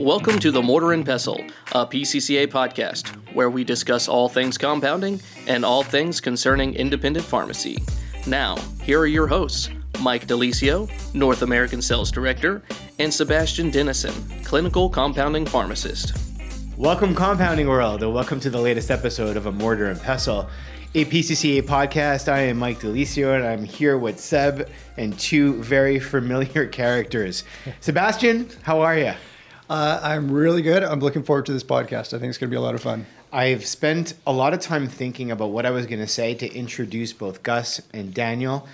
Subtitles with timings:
[0.00, 5.20] Welcome to the Mortar and Pestle, a PCCA podcast where we discuss all things compounding
[5.46, 7.82] and all things concerning independent pharmacy.
[8.26, 9.68] Now, here are your hosts
[10.00, 12.62] Mike De Lisio, North American Sales Director,
[12.98, 16.16] and Sebastian Denison, Clinical Compounding Pharmacist.
[16.78, 20.48] Welcome, Compounding World, and welcome to the latest episode of A Mortar and Pestle,
[20.94, 22.26] a PCCA podcast.
[22.26, 27.44] I am Mike De Lisio, and I'm here with Seb and two very familiar characters.
[27.80, 29.12] Sebastian, how are you?
[29.70, 30.82] Uh, I'm really good.
[30.82, 32.12] I'm looking forward to this podcast.
[32.12, 33.06] I think it's going to be a lot of fun.
[33.32, 36.52] I've spent a lot of time thinking about what I was going to say to
[36.52, 38.66] introduce both Gus and Daniel.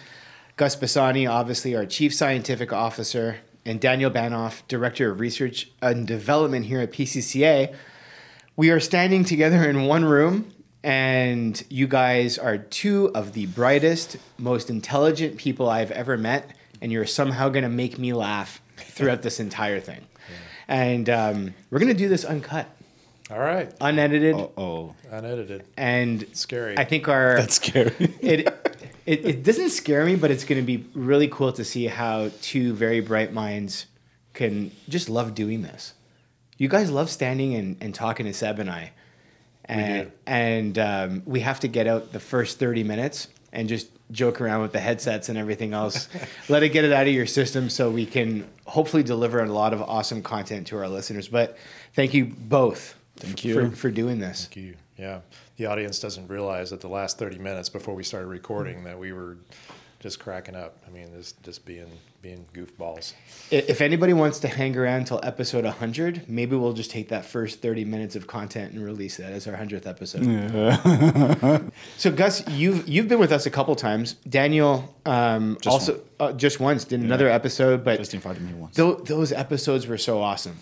[0.56, 6.64] Gus Bassani, obviously our Chief Scientific Officer, and Daniel Banov, Director of Research and Development
[6.64, 7.74] here at PCCA.
[8.56, 10.50] We are standing together in one room,
[10.82, 16.90] and you guys are two of the brightest, most intelligent people I've ever met, and
[16.90, 20.06] you're somehow going to make me laugh throughout this entire thing.
[20.68, 22.66] And um, we're going to do this uncut,
[23.30, 23.72] All right.
[23.80, 25.64] unedited, Oh, Unedited.
[25.76, 26.76] and Scary.
[26.76, 27.94] I think our that's scary.
[28.20, 28.48] it,
[29.06, 32.30] it it doesn't scare me, but it's going to be really cool to see how
[32.42, 33.86] two very bright minds
[34.34, 35.94] can just love doing this.
[36.58, 38.92] You guys love standing and, and talking to Seb and I,
[39.66, 40.12] and do.
[40.26, 44.62] and um, we have to get out the first thirty minutes and just joke around
[44.62, 46.08] with the headsets and everything else.
[46.48, 49.72] Let it get it out of your system so we can hopefully deliver a lot
[49.72, 51.28] of awesome content to our listeners.
[51.28, 51.56] But
[51.94, 52.94] thank you both.
[53.16, 53.54] Thank you.
[53.54, 54.46] for, for doing this.
[54.46, 54.74] Thank you.
[54.96, 55.20] Yeah.
[55.56, 59.12] The audience doesn't realize that the last 30 minutes before we started recording that we
[59.12, 59.38] were
[60.06, 60.78] just cracking up.
[60.86, 61.90] I mean, just, just being
[62.22, 63.12] being goofballs.
[63.50, 67.60] If anybody wants to hang around until episode 100, maybe we'll just take that first
[67.60, 71.72] 30 minutes of content and release that as our 100th episode.
[71.96, 74.12] so, Gus, you've you've been with us a couple times.
[74.28, 78.76] Daniel um, Just also uh, just once did another episode, but Just invited me once.
[78.76, 80.58] tho- those episodes were so awesome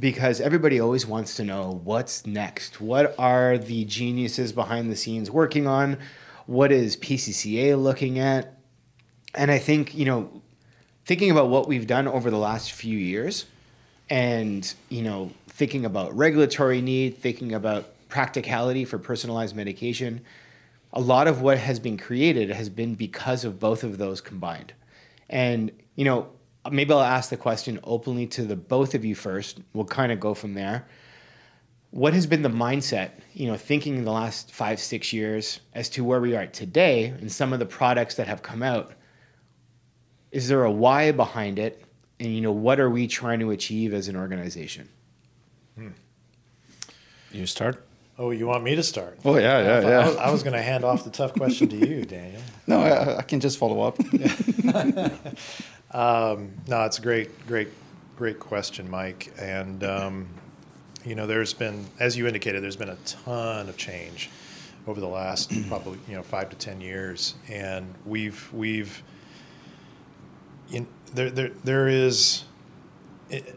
[0.00, 2.80] because everybody always wants to know what's next.
[2.80, 5.98] What are the geniuses behind the scenes working on?
[6.46, 8.53] What is PCCA looking at?
[9.34, 10.42] And I think, you know,
[11.04, 13.46] thinking about what we've done over the last few years
[14.08, 20.20] and, you know, thinking about regulatory need, thinking about practicality for personalized medication,
[20.92, 24.72] a lot of what has been created has been because of both of those combined.
[25.28, 26.28] And, you know,
[26.70, 29.60] maybe I'll ask the question openly to the both of you first.
[29.72, 30.86] We'll kind of go from there.
[31.90, 35.88] What has been the mindset, you know, thinking in the last five, six years as
[35.90, 38.92] to where we are today and some of the products that have come out?
[40.34, 41.80] Is there a why behind it?
[42.18, 44.88] And, you know, what are we trying to achieve as an organization?
[47.30, 47.84] You start.
[48.18, 49.18] Oh, you want me to start?
[49.24, 50.06] Oh yeah, I, yeah, I yeah.
[50.06, 52.40] was, I was going to hand off the tough question to you, Daniel.
[52.66, 53.98] No, I, I can just follow up.
[55.90, 57.68] Um, no, it's a great, great,
[58.16, 59.32] great question, Mike.
[59.38, 60.28] And um,
[61.04, 64.28] you know, there's been, as you indicated, there's been a ton of change
[64.88, 69.04] over the last probably you know five to ten years, and we've we've
[70.70, 72.44] in, there there there is.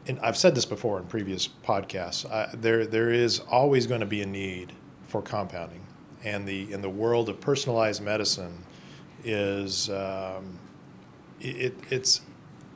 [0.08, 2.26] And I've said this before in previous podcasts.
[2.32, 4.72] Uh, there, there is always going to be a need
[5.08, 5.82] for compounding,
[6.24, 8.64] and the in the world of personalized medicine
[9.24, 10.58] is um,
[11.42, 12.22] it, it's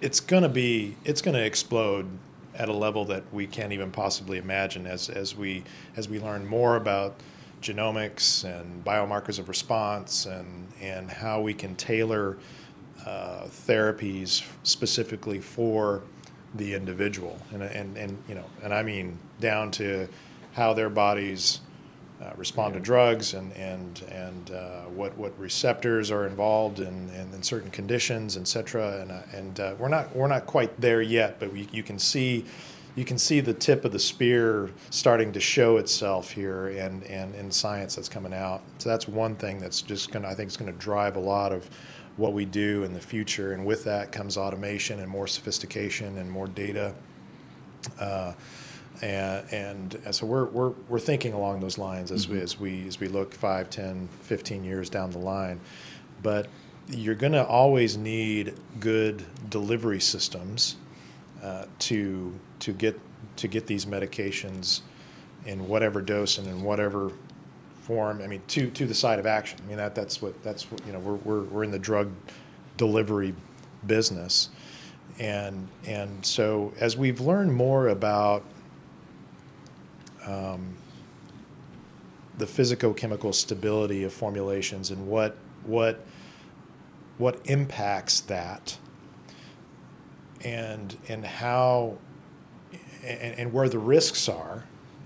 [0.02, 2.08] it's going to be it's going to explode
[2.56, 5.63] at a level that we can't even possibly imagine as as we
[5.96, 7.16] as we learn more about
[7.62, 12.38] genomics and biomarkers of response and and how we can tailor
[13.06, 16.01] uh, therapies specifically for
[16.56, 20.07] the individual and and and you know and I mean down to
[20.53, 21.62] how their bodies
[22.22, 27.34] uh, respond to drugs and and and uh, what what receptors are involved in, in,
[27.34, 29.01] in certain conditions, et cetera.
[29.01, 31.97] And uh, and uh, we're not we're not quite there yet, but we, you can
[31.97, 32.45] see
[32.95, 37.33] you can see the tip of the spear starting to show itself here, and and
[37.33, 38.62] in science that's coming out.
[38.78, 41.69] So that's one thing that's just gonna I think is gonna drive a lot of
[42.21, 46.29] what we do in the future, and with that comes automation and more sophistication and
[46.29, 46.94] more data.
[48.00, 48.33] Uh,
[49.01, 53.00] and, and so we're, we're, we're thinking along those lines as, we, as, we, as
[53.00, 55.59] we look 5, 10, 15 years down the line.
[56.21, 56.47] But
[56.88, 60.75] you're going to always need good delivery systems
[61.41, 63.00] uh, to, to, get,
[63.38, 64.81] to get these medications
[65.47, 67.12] in whatever dose and in whatever
[67.91, 68.21] form.
[68.21, 69.59] I mean, to, to the side of action.
[69.61, 72.09] I mean, that, that's what, that's what, you know, we're, we're, we're in the drug
[72.77, 73.35] delivery
[73.85, 74.47] business.
[75.19, 78.45] And, and so as we've learned more about
[80.25, 80.75] um,
[82.38, 85.35] the physicochemical stability of formulations and what
[85.65, 86.05] what
[87.17, 88.77] what impacts that
[90.43, 91.97] and and how
[93.03, 94.63] and, and where the risks are,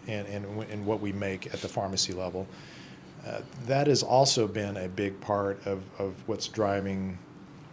[0.08, 2.48] and, and, and what we make at the pharmacy level,
[3.26, 7.18] uh, that has also been a big part of, of what's driving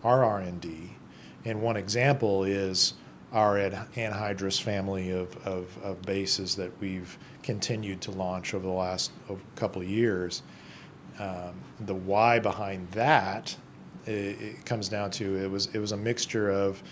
[0.02, 0.96] our R&D.
[1.44, 2.94] And one example is
[3.32, 9.10] our anhydrous family of, of, of bases that we've continued to launch over the last
[9.56, 10.42] couple of years.
[11.18, 13.56] Um, the why behind that
[14.06, 16.82] it, it, comes down to it was it was a mixture of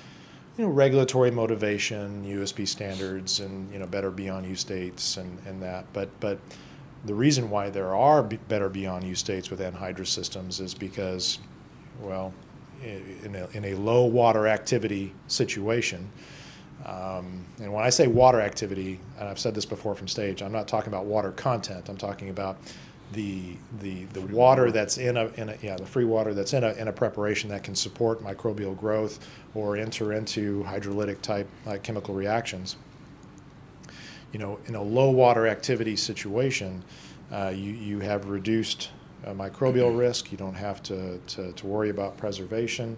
[0.56, 5.62] you know regulatory motivation, USP standards, and you know better beyond use states and, and
[5.62, 5.86] that.
[5.92, 6.38] But but
[7.04, 11.38] the reason why there are better beyond use states with anhydrous systems is because
[12.00, 12.32] well
[12.82, 16.10] in a, in a low water activity situation.
[16.86, 20.52] Um, and when I say water activity, and I've said this before from stage, I'm
[20.52, 21.88] not talking about water content.
[21.88, 22.56] I'm talking about
[23.12, 26.62] the the the water that's in a, in a yeah the free water that's in
[26.64, 31.76] a in a preparation that can support microbial growth or enter into hydrolytic type uh,
[31.82, 32.76] chemical reactions.
[34.32, 36.82] You know, in a low water activity situation,
[37.32, 38.90] uh, you you have reduced
[39.24, 39.98] uh, microbial mm-hmm.
[39.98, 40.32] risk.
[40.32, 42.96] You don't have to, to, to worry about preservation.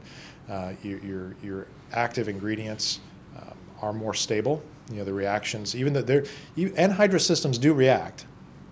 [0.48, 3.00] Uh, your, your, your active ingredients
[3.36, 4.62] um, are more stable.
[4.90, 6.24] You know, the reactions, even though they're,
[6.54, 8.26] you, anhydrous systems do react.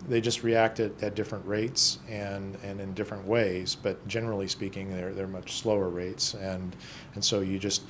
[0.08, 4.90] They just react at, at different rates and, and in different ways, but generally speaking,
[4.90, 6.34] they're, they're much slower rates.
[6.34, 6.74] And,
[7.14, 7.82] and so you just,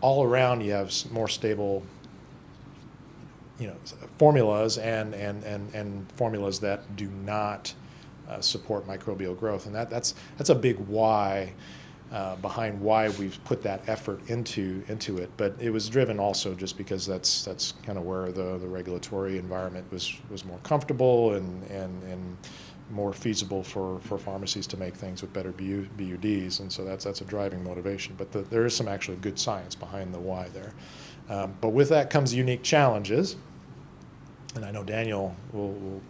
[0.00, 1.82] all around, you have more stable
[3.58, 3.76] you know
[4.18, 7.74] formulas and, and, and, and formulas that do not
[8.28, 9.66] uh, support microbial growth.
[9.66, 11.52] And that, that's, that's a big why
[12.12, 15.30] uh, behind why we've put that effort into, into it.
[15.36, 19.38] But it was driven also just because that's, that's kind of where the, the regulatory
[19.38, 22.36] environment was, was more comfortable and, and, and
[22.90, 26.60] more feasible for, for pharmacies to make things with better BU, BUDs.
[26.60, 28.14] And so that's, that's a driving motivation.
[28.16, 30.72] But the, there is some actually good science behind the why there.
[31.28, 33.36] Um, but with that comes unique challenges.
[34.54, 36.00] And I know Daniel will, will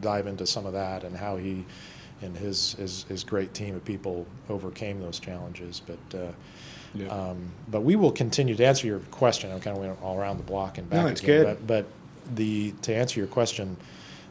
[0.00, 1.64] dive into some of that and how he
[2.22, 5.80] and his his, his great team of people overcame those challenges.
[5.80, 6.32] But uh,
[6.94, 7.08] yeah.
[7.08, 9.50] um, but we will continue to answer your question.
[9.50, 11.02] I'm kind of went all around the block and back.
[11.02, 11.66] No, it's again, good.
[11.66, 13.76] But, but the to answer your question,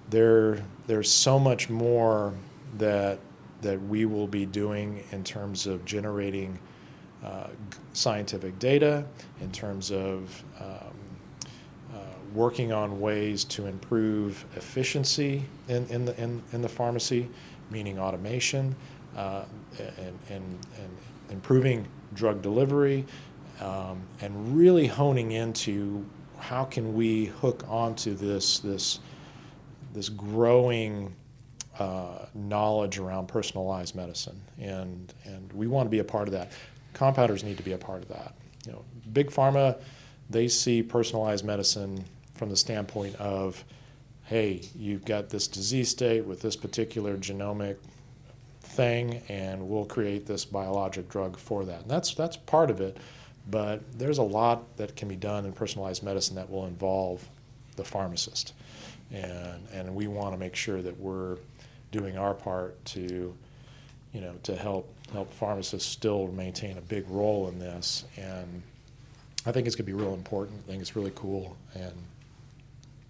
[0.10, 2.34] there there's so much more
[2.78, 3.20] that
[3.62, 6.58] that we will be doing in terms of generating
[7.24, 7.48] uh,
[7.94, 9.06] scientific data,
[9.42, 10.96] in terms of um,
[12.34, 17.30] working on ways to improve efficiency in, in, the, in, in the pharmacy,
[17.72, 18.76] meaning automation,
[19.18, 19.44] uh,
[19.78, 20.98] and, and, and
[21.30, 23.06] improving drug delivery,
[23.62, 26.06] um, and really honing into
[26.38, 29.00] how can we hook onto this, this,
[29.94, 31.14] this growing
[31.80, 34.40] uh, knowledge around personalized medicine.
[34.60, 36.52] And, and we want to be a part of that.
[37.00, 38.36] Compounders need to be a part of that.
[38.66, 39.80] You know, big pharma,
[40.30, 42.04] they see personalized medicine
[42.34, 43.64] from the standpoint of,
[44.26, 47.78] hey, you've got this disease state with this particular genomic
[48.62, 51.82] thing, and we'll create this biologic drug for that.
[51.82, 52.98] And that's that's part of it,
[53.50, 57.28] but there's a lot that can be done in personalized medicine that will involve
[57.78, 58.54] the pharmacist,
[59.12, 61.38] and and we want to make sure that we're
[61.92, 63.36] doing our part to,
[64.14, 68.64] you know, to help help pharmacists still maintain a big role in this and.
[69.46, 70.60] I think it's going to be real important.
[70.68, 71.94] I think it's really cool, and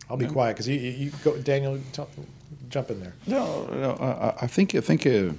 [0.10, 1.80] I'll be quiet because you, you go, Daniel,
[2.70, 3.14] jump in there.
[3.28, 5.34] No, no, I, I think I think uh,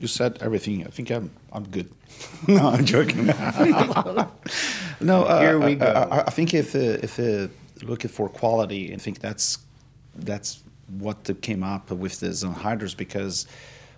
[0.00, 0.86] you said everything.
[0.86, 1.90] I think I'm I'm good.
[2.48, 3.26] no, I'm joking.
[5.00, 5.86] no, uh, here we go.
[5.86, 7.48] I, I, I think if uh, if uh,
[7.82, 9.58] looking for quality, I think that's
[10.14, 10.62] that's
[10.98, 13.46] what came up with the anhydrous because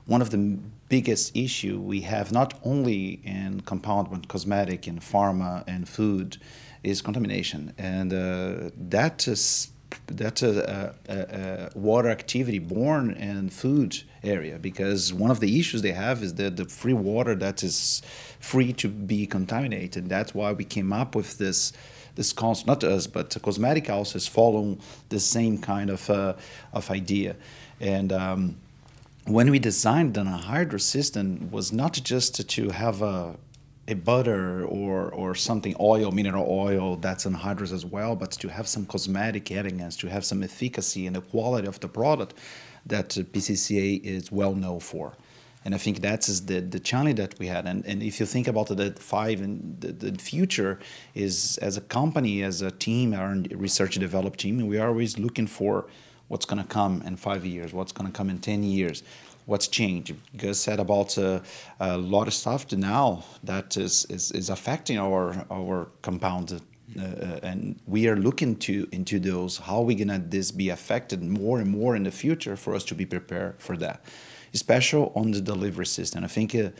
[0.07, 0.59] one of the
[0.89, 6.39] biggest issue we have not only in compound but cosmetic in pharma and food
[6.83, 9.73] is contamination and uh, that is
[10.07, 15.83] that's a, a, a, water activity born in food area because one of the issues
[15.83, 18.03] they have is that the free water that is
[18.41, 20.09] free to be contaminated.
[20.09, 21.73] That's why we came up with this
[22.15, 24.79] this concept, not us, but cosmetic houses follow
[25.11, 26.35] the same kind of uh,
[26.73, 27.37] of idea.
[27.79, 28.57] And um,
[29.26, 33.37] when we designed the anhydrous system, was not just to have a
[33.88, 38.66] a butter or or something oil mineral oil that's anhydrous as well but to have
[38.66, 42.35] some cosmetic elegance to have some efficacy and the quality of the product
[42.85, 45.12] that pcca is well known for.
[45.64, 47.66] And i think that's the, the challenge that we had.
[47.66, 50.78] And, and if you think about the five and the, the future
[51.14, 55.18] is as a company as a team our research and develop team we are always
[55.18, 55.87] looking for
[56.28, 59.02] what's going to come in five years what's going to come in 10 years
[59.47, 60.14] what's changed.
[60.37, 61.40] Gus said about uh,
[61.80, 66.61] a lot of stuff now that is, is, is affecting our our compound
[66.97, 69.59] Uh, uh, and we are looking to into those.
[69.66, 72.85] How are we gonna this be affected more and more in the future for us
[72.85, 73.99] to be prepared for that,
[74.54, 76.25] especially on the delivery system.
[76.25, 76.71] I think uh,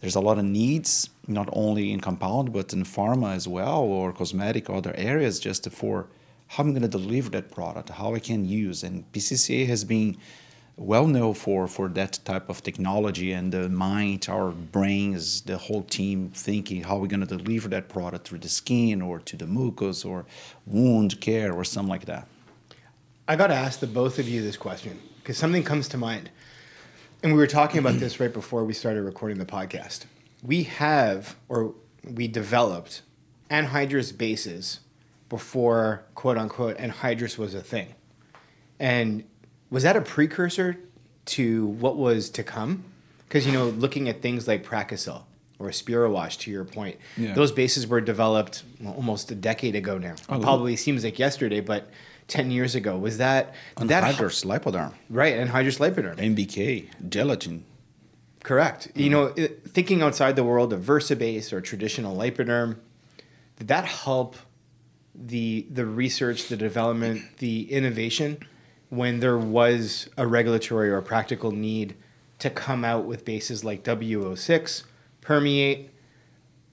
[0.00, 4.12] there's a lot of needs not only in compound but in pharma as well or
[4.12, 6.06] cosmetic other areas just for
[6.48, 8.82] how I'm gonna deliver that product, how I can use.
[8.82, 10.16] And PCCA has been
[10.76, 15.82] well known for, for that type of technology and the mind, our brains, the whole
[15.82, 19.46] team thinking how we're going to deliver that product through the skin or to the
[19.46, 20.26] mucus or
[20.66, 22.28] wound care or something like that.
[23.26, 26.30] I got to ask the both of you this question because something comes to mind.
[27.22, 30.04] And we were talking about this right before we started recording the podcast.
[30.42, 31.74] We have, or
[32.04, 33.02] we developed,
[33.50, 34.80] anhydrous bases
[35.28, 37.94] before quote unquote anhydrous was a thing.
[38.78, 39.24] And
[39.70, 40.78] was that a precursor
[41.26, 42.84] to what was to come?
[43.28, 45.22] Because you know, looking at things like Pracasil
[45.58, 47.32] or Spirowash, to your point, Yeah.
[47.34, 50.14] those bases were developed well, almost a decade ago now.
[50.28, 51.90] Oh, Probably seems like yesterday, but
[52.28, 52.96] ten years ago.
[52.96, 55.34] Was that did that Anhydrous, lipoderm, right?
[55.34, 56.16] Anhydrous lipoderm.
[56.16, 57.64] MBK, gelatin.
[58.42, 58.92] Correct.
[58.94, 59.10] You mm.
[59.10, 62.76] know, it, thinking outside the world of Versabase or traditional lipoderm,
[63.58, 64.36] did that help
[65.24, 68.38] the the research, the development, the innovation
[68.88, 71.94] when there was a regulatory or practical need
[72.38, 74.84] to come out with bases like W06,
[75.20, 75.90] Permeate,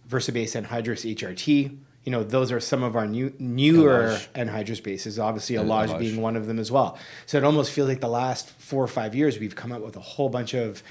[0.08, 1.78] Versabase anhydrous HRT?
[2.04, 4.30] You know, those are some of our new newer Elage.
[4.34, 5.18] anhydrous bases.
[5.18, 6.00] Obviously, And Elage Elage.
[6.00, 6.98] being one of them as well.
[7.26, 9.96] So it almost feels like the last four or five years we've come out with
[9.96, 10.84] a whole bunch of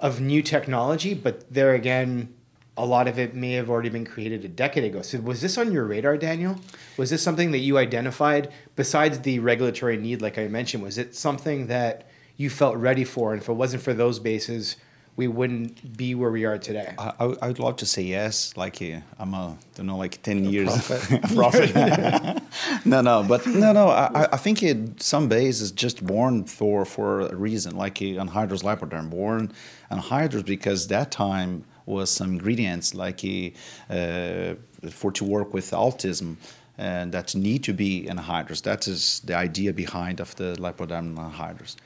[0.00, 2.32] of new technology, but there again,
[2.78, 5.02] a lot of it may have already been created a decade ago.
[5.02, 6.56] So was this on your radar, Daniel?
[6.96, 10.82] Was this something that you identified besides the regulatory need, like I mentioned?
[10.82, 12.06] Was it something that
[12.36, 13.32] you felt ready for?
[13.32, 14.76] And if it wasn't for those bases,
[15.16, 16.94] we wouldn't be where we are today.
[16.96, 20.22] I, I, I would love to say yes, like uh, I'm a, don't know, like
[20.22, 21.22] 10 years prophet.
[21.34, 22.40] prophet.
[22.84, 26.44] no, no, but no, no, I, I- I think it, some base is just born
[26.44, 29.50] for, for a reason, like uh, anhydrous lipoderm, born
[29.90, 34.54] anhydrous because that time was some ingredients like uh, uh,
[34.90, 36.36] for to work with autism
[36.76, 38.62] and that need to be anhydrous.
[38.62, 41.76] That is the idea behind of the lipoderm anhydrous.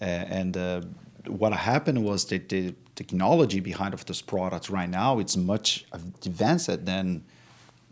[0.00, 0.80] Uh, and uh,
[1.40, 5.84] what happened was that the technology behind of this product right now it's much
[6.24, 7.22] advanced than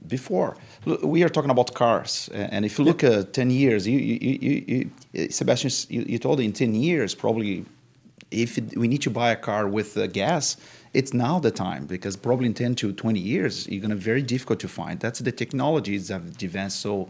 [0.09, 0.57] before.
[1.03, 4.91] We are talking about cars, and if you look at ten years, you, you, you,
[5.13, 7.65] you Sebastian, you, you told in ten years probably,
[8.31, 10.57] if it, we need to buy a car with uh, gas,
[10.97, 14.23] it's now the time because probably in ten to twenty years you're gonna be very
[14.23, 15.01] difficult to find.
[15.01, 17.09] That's the technologies have advanced so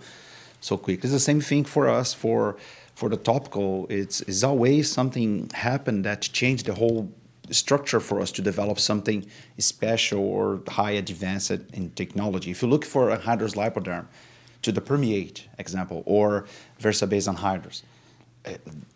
[0.60, 1.04] so quick.
[1.04, 2.56] It's the same thing for us for
[2.94, 3.86] for the topical.
[3.88, 7.02] It's it's always something happened that changed the whole
[7.50, 9.24] structure for us to develop something
[9.58, 12.50] special or high advanced in technology.
[12.50, 14.06] If you look for anhydrous lipoderm
[14.62, 16.46] to the permeate example or
[16.80, 17.95] Versabase anhydrous, uh,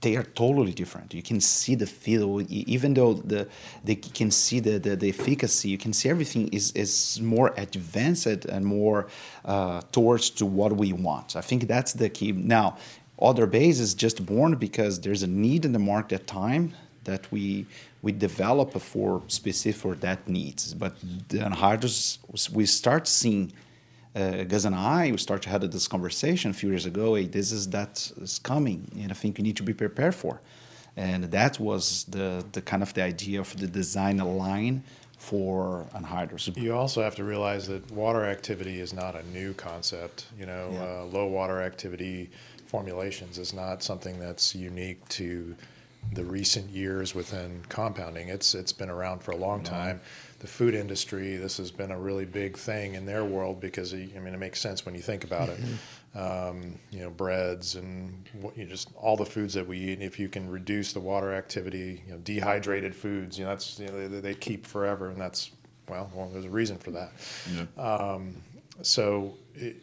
[0.01, 1.13] they are totally different.
[1.13, 3.49] You can see the feel, even though the
[3.85, 5.69] they can see the, the, the efficacy.
[5.69, 9.09] You can see everything is, is more advanced and more
[9.45, 11.37] uh, towards to what we want.
[11.37, 12.33] I think that's the key.
[12.33, 12.77] Now,
[13.21, 17.31] other base is just born because there's a need in the market at time that
[17.33, 17.67] we
[18.03, 20.75] we develop for specific for that needs.
[20.75, 20.95] But
[21.29, 22.19] the anhydrous,
[22.51, 23.53] we start seeing
[24.15, 27.15] uh, Gus and I, we started to have this conversation a few years ago.
[27.15, 30.41] Hey, this is that is coming, and I think we need to be prepared for.
[30.97, 34.83] And that was the the kind of the idea of the design line
[35.19, 36.57] for anhydrous.
[36.57, 40.27] You also have to realize that water activity is not a new concept.
[40.39, 41.03] You know, Yeah.
[41.03, 42.31] uh, low water activity
[42.67, 45.55] formulations is not something that's unique to
[46.15, 48.29] the recent years within compounding.
[48.29, 50.01] It's it's been around for a long time.
[50.41, 53.97] The food industry, this has been a really big thing in their world because I
[53.97, 55.61] mean it makes sense when you think about it.
[56.13, 59.93] Um, you know, breads and what, you just all the foods that we eat.
[59.93, 63.79] And If you can reduce the water activity, you know, dehydrated foods, you know, that's
[63.79, 65.53] you know, they, they keep forever, and that's
[65.89, 67.13] well, well, there's a reason for that.
[67.79, 68.37] Um,
[68.83, 69.75] so, i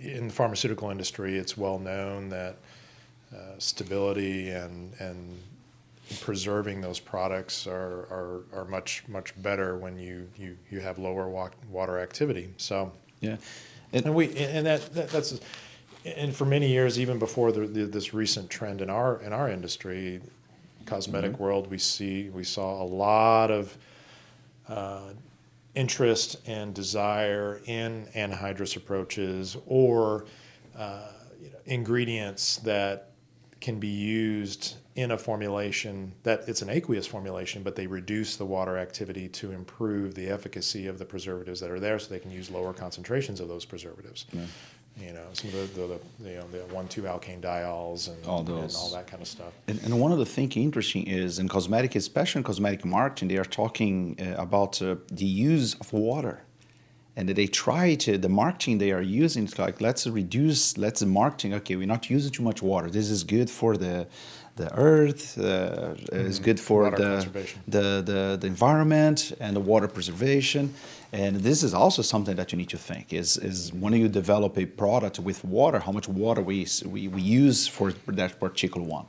[0.00, 2.56] in the pharmaceutical industry, it's well known that
[3.34, 5.38] uh, stability and and
[6.20, 11.28] preserving those products are, are, are much much better when you, you, you have lower
[11.28, 12.52] wa- water activity.
[12.56, 13.36] So, Yeah,
[13.92, 15.40] and we and that, that that's
[16.04, 19.50] and for many years, even before the, the, this recent trend in our in our
[19.50, 20.20] industry,
[20.86, 23.76] cosmetic world, we see we saw a lot of
[24.68, 25.10] uh,
[25.74, 30.26] interest and desire in anhydrous approaches or
[30.76, 31.02] uh,
[31.40, 33.10] you know, ingredients that
[33.60, 38.44] can be used in a formulation that it's an aqueous formulation, but they reduce the
[38.56, 42.32] water activity to improve the efficacy of the preservatives that are there, so they can
[42.40, 44.26] use lower concentrations of those preservatives.
[45.06, 48.18] You know, some of the, the, the you know the one two alkane diols and
[48.26, 49.52] All and all that kind of stuff.
[49.68, 53.38] And, and one of the things interesting is in cosmetic, especially in cosmetic marketing, they
[53.38, 56.42] are talking uh, about uh, the use of water.
[57.18, 61.52] And they try to, the marketing they are using, it's like, let's reduce, let's marketing,
[61.54, 62.88] okay, we're not using too much water.
[62.98, 64.06] This is good for the,
[64.58, 67.26] the earth, uh, it's good for the,
[67.66, 70.74] the, the, the environment and the water preservation.
[71.12, 74.58] And this is also something that you need to think is, is when you develop
[74.58, 79.06] a product with water, how much water we, we, we use for that particular one.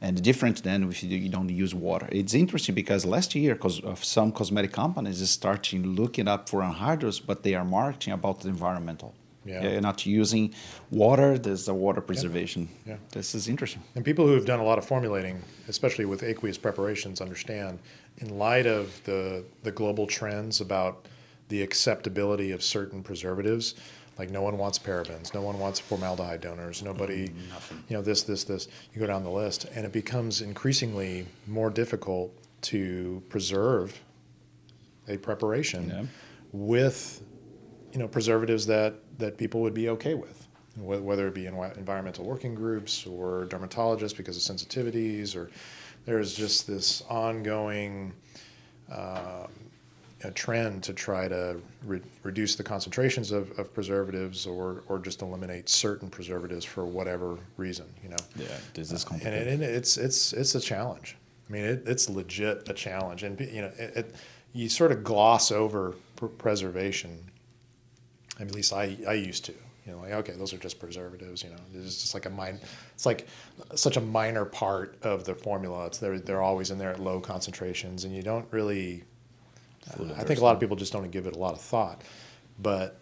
[0.00, 2.08] And different than if you, you don't use water.
[2.12, 6.60] It's interesting because last year, because of some cosmetic companies is starting looking up for
[6.60, 9.14] anhydrous, but they are marketing about the environmental.
[9.44, 9.62] Yeah.
[9.62, 10.52] You're not using
[10.90, 12.68] water, there's the water preservation.
[12.86, 12.96] Yeah.
[13.12, 13.82] This is interesting.
[13.94, 17.78] And people who have done a lot of formulating, especially with aqueous preparations, understand
[18.18, 21.06] in light of the the global trends about
[21.48, 23.74] the acceptability of certain preservatives,
[24.18, 27.84] like no one wants parabens, no one wants formaldehyde donors, nobody, mm, Nothing.
[27.88, 28.68] you know, this, this, this.
[28.92, 33.98] You go down the list, and it becomes increasingly more difficult to preserve
[35.08, 36.04] a preparation Yeah.
[36.52, 37.22] with
[37.92, 40.44] you know preservatives that that people would be okay with
[40.76, 45.50] whether it be in environmental working groups or dermatologists because of sensitivities or
[46.06, 48.12] there's just this ongoing
[48.92, 49.48] um,
[50.24, 55.20] a trend to try to re- reduce the concentrations of, of preservatives or, or just
[55.22, 59.48] eliminate certain preservatives for whatever reason you know Yeah, Does this uh, is and complicated.
[59.48, 61.16] it, and it's it's it's a challenge.
[61.48, 64.14] I mean, it, it's legit a challenge, and you know, it, it,
[64.52, 67.18] you sort of gloss over pr- preservation.
[68.38, 69.54] I mean, at least I I used to.
[69.86, 71.42] You know, like okay, those are just preservatives.
[71.42, 72.60] You know, it's just like a min-
[72.94, 73.26] It's like
[73.74, 75.86] such a minor part of the formula.
[75.86, 79.04] It's they're they're always in there at low concentrations, and you don't really.
[79.90, 82.02] I think a lot of people just don't give it a lot of thought,
[82.58, 82.98] but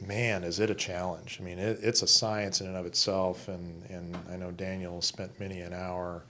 [0.00, 1.36] man, is it a challenge.
[1.38, 5.02] I mean, it, it's a science in and of itself, and, and I know Daniel
[5.02, 6.22] spent many an hour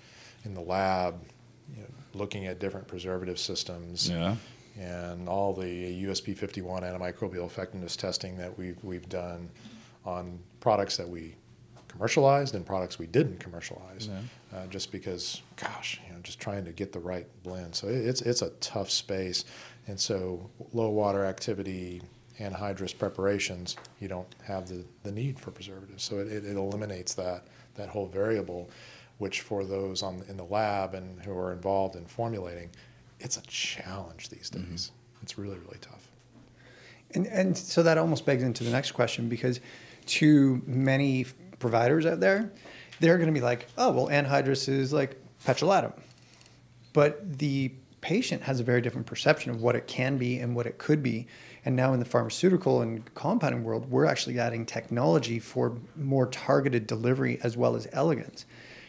[0.45, 1.15] in the lab
[1.77, 4.35] you know, looking at different preservative systems Yeah.
[4.79, 9.51] And all the USP 51 antimicrobial effectiveness testing that we've, we've done
[10.05, 11.35] on products that we
[11.89, 14.09] commercialized and products we didn't commercialize
[14.55, 17.75] uh, just because gosh you know just trying to get the right blend.
[17.75, 19.45] So it, it's it's a tough space.
[19.87, 22.03] And so low water activity
[22.39, 26.03] anhydrous preparations you don't have the, the need for preservatives.
[26.03, 28.71] So it, it, it eliminates that that whole variable
[29.19, 32.71] which for those on in the lab and who are involved in formulating
[33.21, 34.71] it's a challenge these mm-hmm.
[34.71, 36.09] days it's really really tough
[37.15, 39.61] And, and so that almost begs into the next question because
[40.07, 41.27] to many
[41.59, 42.51] providers out there,
[43.01, 45.93] they're going to be like, oh, well, anhydrous is like petrolatum.
[46.93, 50.67] But the patient has a very different perception of what it can be and what
[50.67, 51.27] it could be.
[51.65, 56.87] And now in the pharmaceutical and compounding world, we're actually adding technology for more targeted
[56.87, 58.47] delivery as well as elegance.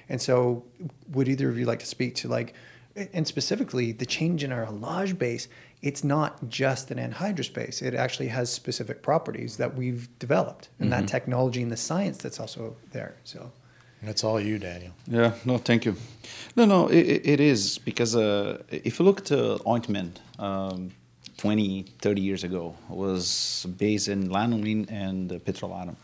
[0.07, 0.63] And so,
[1.09, 2.53] would either of you like to speak to like,
[2.95, 5.47] and specifically the change in our Elage base?
[5.81, 7.81] It's not just an anhydrous base.
[7.81, 12.39] It actually has specific properties that we've developed, and that technology and the science that's
[12.39, 13.15] also there.
[13.23, 13.51] So,
[14.01, 15.95] and it's all you daniel Yeah, no, thank you.
[16.55, 20.91] No, no, it, it- it is because uh, if you look at uh, ointment, um,
[21.37, 25.95] 20, 30 years ago, was based in lanolin and uh, petrolatum.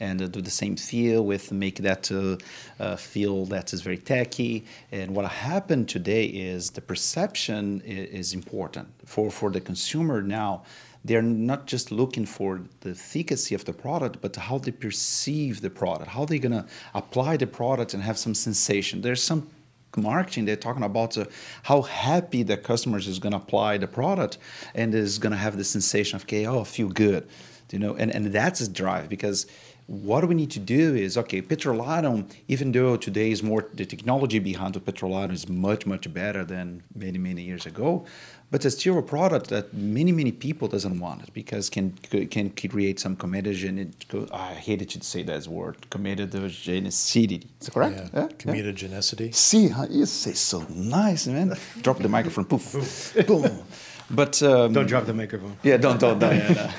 [0.00, 2.36] And uh, do the same feel with make that uh,
[2.82, 4.64] uh, feel that is very tacky.
[4.90, 10.62] And what happened today is the perception is, important for, for the consumer now
[11.04, 15.70] they're not just looking for the efficacy of the product, but how they perceive the
[15.70, 19.00] product, how they're gonna apply the product and have some sensation.
[19.00, 19.48] There's some
[19.96, 21.24] marketing they're talking about uh,
[21.64, 24.38] how happy the customers is gonna apply the product
[24.74, 27.26] and is gonna have the sensation of okay, oh, I feel good,
[27.72, 29.46] you know, and and that's a drive because
[29.90, 34.38] what we need to do is okay petrolatum even though today is more the technology
[34.38, 38.04] behind the petrolatum is much much better than many many years ago
[38.52, 41.90] but it's still a product that many many people doesn't want it because can
[42.36, 43.90] can create some comedogenic
[44.32, 49.86] i hated to say that word comedogenicidity is correct yeah, comedogenicidity See, huh?
[49.90, 51.56] you say so nice, man.
[51.82, 53.62] Drop the microphone, poof, boom.
[54.10, 55.56] But um, Don't drop the microphone.
[55.62, 56.36] yeah, don't, don't, don't.
[56.36, 56.70] yeah, no.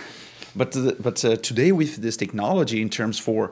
[0.56, 3.52] But uh, but uh, today with this technology, in terms for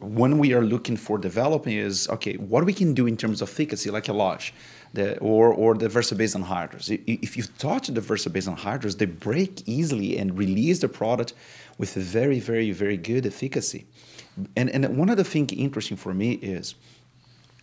[0.00, 2.34] when we are looking for developing, is okay.
[2.34, 4.52] What we can do in terms of efficacy, like Elage,
[4.92, 6.90] the or or the versabase anhydrous.
[6.90, 11.34] I- i- If you touch the versabase anhydrous, they break easily and release the product
[11.78, 13.86] with very very very good efficacy.
[14.56, 16.74] And and one of the things interesting for me is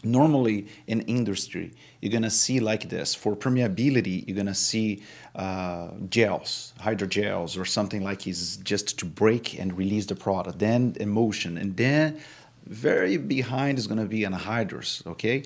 [0.04, 3.14] normally in industry you're going to see like this.
[3.14, 5.04] For permeability you're going to see
[5.36, 10.60] uh, gels hydrogels or something like is just to break and release the product.
[10.60, 12.20] Then emulsion and then
[12.66, 15.44] very behind is going to be anhydrous okay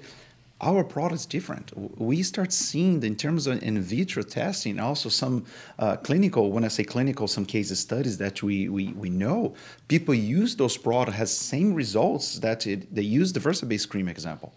[0.61, 1.71] our product is different.
[1.99, 5.45] We start seeing in terms of in vitro testing, also some
[5.77, 9.53] uh, clinical, when I say clinical, some case studies that we, we, we know,
[9.89, 14.53] people use those products has same results that it, they use the VersaBase cream example.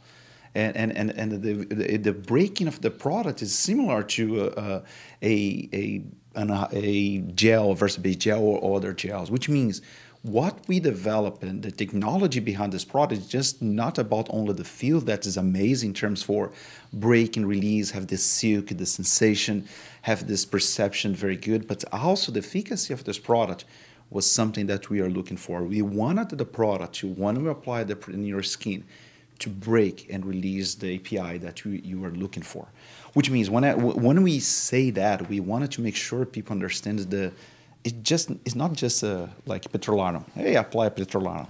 [0.55, 4.83] And, and, and, and the, the, the breaking of the product is similar to uh,
[5.21, 6.03] a, a,
[6.37, 9.83] a, a gel, VersaBase gel or other gels, which means
[10.29, 14.65] what we develop and the technology behind this product is just not about only the
[14.65, 16.53] feel that is amazing in terms for
[16.93, 19.67] break and release, have this silk, the sensation,
[20.03, 23.65] have this perception very good, but also the efficacy of this product
[24.11, 25.63] was something that we are looking for.
[25.65, 28.85] We wanted the product to, when we apply it in your skin,
[29.39, 32.69] to break and release the API that you, you are looking for.
[33.13, 36.99] Which means when, I, when we say that, we wanted to make sure people understand
[36.99, 37.33] the
[37.85, 40.25] it just it's not just a, like Petrolano.
[40.35, 41.49] Hey, apply Petrolano.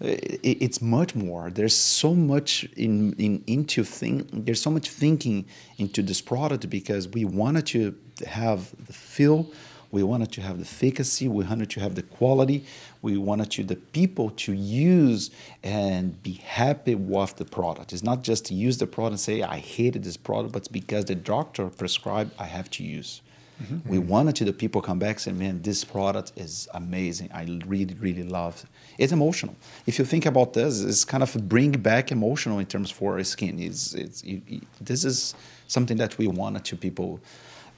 [0.00, 1.50] It, it's much more.
[1.50, 4.28] There's so much in, in into think.
[4.32, 5.46] There's so much thinking
[5.78, 7.94] into this product because we wanted to
[8.26, 9.50] have the feel,
[9.90, 12.64] we wanted to have the efficacy, we wanted to have the quality,
[13.02, 15.30] we wanted to the people to use
[15.62, 17.92] and be happy with the product.
[17.92, 20.68] It's not just to use the product and say I hated this product, but it's
[20.68, 23.20] because the doctor prescribed I have to use.
[23.62, 23.88] Mm-hmm.
[23.88, 27.30] We wanted to the people come back and say, man, this product is amazing.
[27.32, 29.02] I really, really love it.
[29.02, 29.54] It's emotional.
[29.86, 33.58] If you think about this, it's kind of bring back emotional in terms for skin.
[33.60, 35.34] It's, it's, you, you, this is
[35.66, 37.20] something that we wanted to people,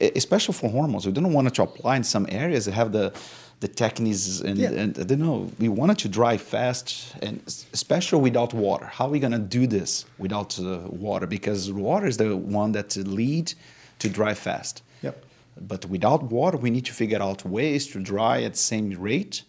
[0.01, 1.07] especially for hormones.
[1.07, 3.13] We didn't want it to apply in some areas that have the,
[3.61, 4.71] the techniques and, yeah.
[4.71, 7.41] and I don't know, we wanted to dry fast and
[7.73, 8.87] especially without water.
[8.87, 11.27] How are we going to do this without uh, water?
[11.27, 13.55] Because water is the one that lead
[14.01, 14.83] to dry fast.
[15.61, 19.43] But without water, we need to figure out ways to dry at the same rate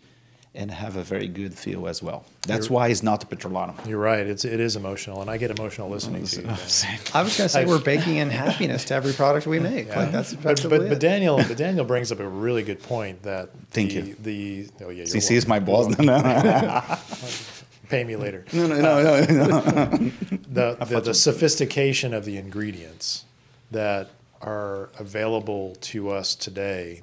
[0.55, 2.25] and have a very good feel as well.
[2.45, 3.87] That's you're, why it's not the petrolatum.
[3.87, 4.25] You're right.
[4.25, 6.47] It's it is emotional, and I get emotional listening to you.
[7.13, 9.87] I was going to say we're baking in happiness to every product we make.
[9.87, 9.99] Yeah.
[9.99, 13.49] Like that's but, but, but, Daniel, but Daniel brings up a really good point that
[13.71, 14.15] thank the, you.
[14.19, 15.97] The oh yeah, CC is my boss.
[15.97, 16.99] Uh,
[17.89, 18.45] Pay me later.
[18.53, 19.25] No, no, no, no.
[19.25, 19.95] no.
[20.49, 23.25] the, the, the sophistication of the ingredients
[23.71, 24.09] that
[24.43, 27.01] are available to us today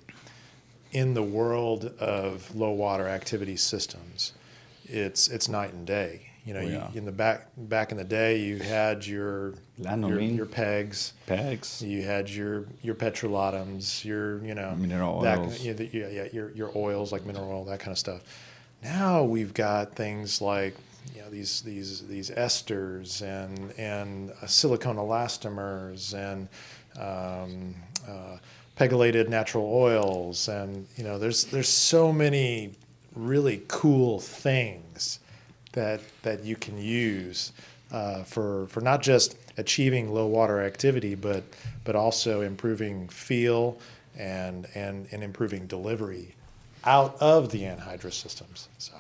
[0.93, 4.33] in the world of low water activity systems,
[4.85, 6.27] it's it's night and day.
[6.45, 6.89] You know, oh, yeah.
[6.93, 11.83] you, in the back back in the day, you had your your, your, pegs, pegs.
[11.83, 15.61] You had your your petrolatums, your you know mineral that, oils.
[15.61, 18.23] You know, yeah, yeah, your your oils like mineral oil, that kind of stuff.
[18.83, 20.75] Now we've got things like
[21.15, 26.49] you know these these these esters and and silicone elastomers and
[26.99, 27.75] um,
[28.09, 28.37] uh,
[28.77, 32.73] pegylated natural oils, and you know, there's there's so many
[33.15, 35.21] really cool things
[35.73, 37.53] that that you can use
[37.93, 41.45] uh, for for not just achieving low water activity, but
[41.85, 43.79] but also improving feel
[44.17, 46.35] and and and improving delivery
[46.85, 48.69] out of the anhydrous systems.
[48.79, 48.95] So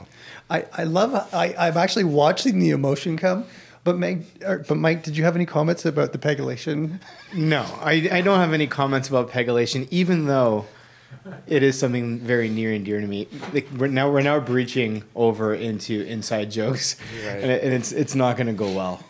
[0.50, 3.44] I, I love I, I'm actually watching the emotion come
[3.84, 7.00] but Mike, but Mike, did you have any comments about the pegylation?
[7.34, 10.66] No, I, I don't have any comments about pegylation, even though
[11.46, 13.26] it is something very near and dear to me.
[13.52, 17.42] Like we're now we're now breaching over into inside jokes, right.
[17.42, 19.02] and, it, and, it's it's not going to go well.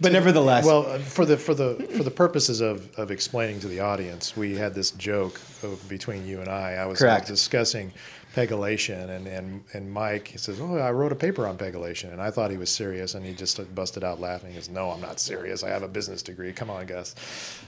[0.00, 3.68] But nevertheless, well, uh, for the for the for the purposes of, of explaining to
[3.68, 6.74] the audience, we had this joke of, between you and I.
[6.74, 7.92] I was, I was discussing
[8.34, 12.20] pegylation, and, and, and Mike he says, "Oh, I wrote a paper on pegylation," and
[12.20, 14.50] I thought he was serious, and he just busted out laughing.
[14.50, 15.62] He goes, "No, I'm not serious.
[15.62, 16.52] I have a business degree.
[16.52, 17.14] Come on, Gus."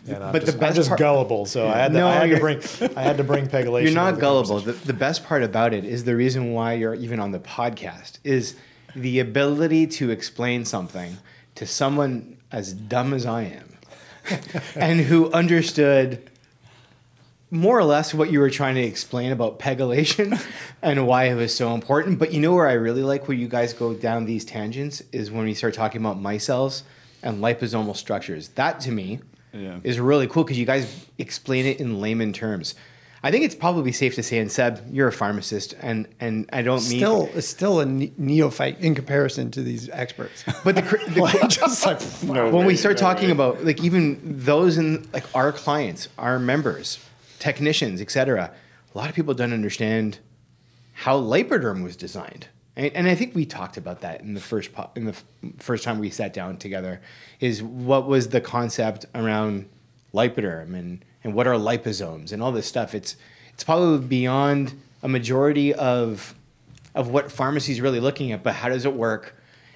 [0.09, 2.09] And I'm but just, the best I'm just part- gullible, so I had to, no,
[2.09, 2.61] I had to bring
[2.97, 3.85] I had to bring pegylation.
[3.85, 4.61] You're not gullible.
[4.61, 8.19] The, the best part about it is the reason why you're even on the podcast
[8.25, 8.57] is
[8.95, 11.19] the ability to explain something
[11.55, 13.79] to someone as dumb as I am,
[14.75, 16.31] and who understood
[17.51, 20.45] more or less what you were trying to explain about pegylation
[20.83, 22.19] and why it was so important.
[22.19, 25.31] But you know where I really like where you guys go down these tangents is
[25.31, 26.83] when we start talking about micelles
[27.23, 28.49] and liposomal structures.
[28.51, 29.21] That to me
[29.53, 29.79] yeah.
[29.85, 32.75] is really cool because you guys explain it in layman terms.
[33.23, 36.63] I think it's probably safe to say, and Seb, you're a pharmacist, and and I
[36.63, 40.45] don't mean still still a neophyte in comparison to these experts.
[40.65, 43.33] But the, the like, just like no when way, we start no talking way.
[43.33, 47.01] about like even those in like our clients, our members,
[47.39, 48.53] technicians, etc.
[48.95, 50.19] A lot of people don't understand
[50.95, 54.73] how Lipoderm was designed And, and I think we talked about that in the first
[54.73, 55.25] po- in the f-
[55.59, 57.01] first time we sat down together.
[57.41, 59.69] Is what was the concept around
[60.15, 62.95] lipoderm and and what are liposomes and all this stuff.
[62.95, 63.17] It's
[63.53, 66.35] it's probably beyond a majority of
[66.95, 68.43] of what pharmacy's really looking at.
[68.43, 69.35] But how does it work?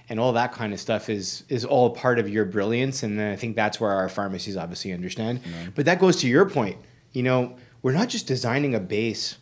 [0.08, 3.36] And all that kind of stuff is is all part of your brilliance, and I
[3.36, 5.40] think that's where our pharmacies obviously understand.
[5.74, 6.78] But that goes to your point.
[7.12, 9.38] You know, we're not just designing a base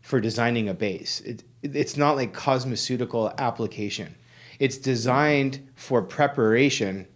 [0.00, 1.20] for designing a base.
[1.20, 4.16] It, it's not like cosmeceutical application.
[4.58, 7.06] It's designed for preparation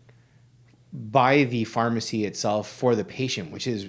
[0.93, 3.89] by the pharmacy itself for the patient, which is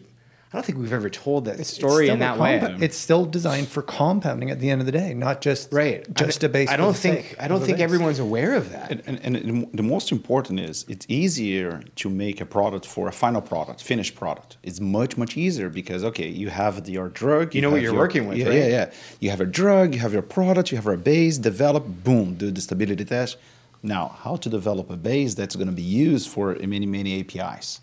[0.56, 2.60] I don't think we've ever told that story still in a that way.
[2.60, 6.02] compa- It's still designed for compounding at the end of the day, not just right.
[6.14, 6.70] just I, a base.
[6.70, 7.84] I don't think sake I don't think base.
[7.84, 8.90] everyone's aware of that.
[9.06, 13.12] And, and, and the most important is it's easier to make a product for a
[13.12, 14.56] final product, finished product.
[14.64, 17.54] It's much, much easier because, okay, you have your drug.
[17.54, 18.56] You know what you're your- working with, yeah, right?
[18.56, 18.92] Yeah, yeah.
[19.20, 22.50] You have a drug, you have your product, you have a base, develop, boom, do
[22.50, 23.36] the stability test.
[23.84, 27.82] Now, how to develop a base that's going to be used for many, many APIs?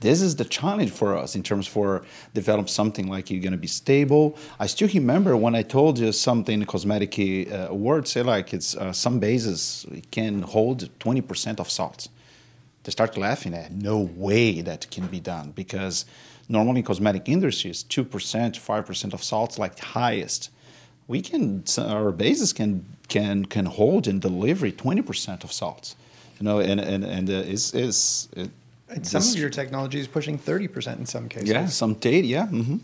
[0.00, 3.58] This is the challenge for us in terms for develop something like you're going to
[3.58, 4.36] be stable.
[4.58, 7.68] I still remember when I told you something cosmetic uh,
[8.06, 12.08] say like it's uh, some bases can hold 20% of salts.
[12.84, 16.06] They start laughing at no way that can be done because
[16.48, 20.50] normally in cosmetic industries 2%, 5% of salts like highest.
[21.08, 25.96] We can our bases can can can hold and deliver 20% of salts.
[26.38, 28.50] You know, and and and uh, is is it,
[28.90, 31.48] And some this- of your technology is pushing thirty percent in some cases.
[31.48, 32.46] yeah, some data, yeah.
[32.46, 32.78] hmm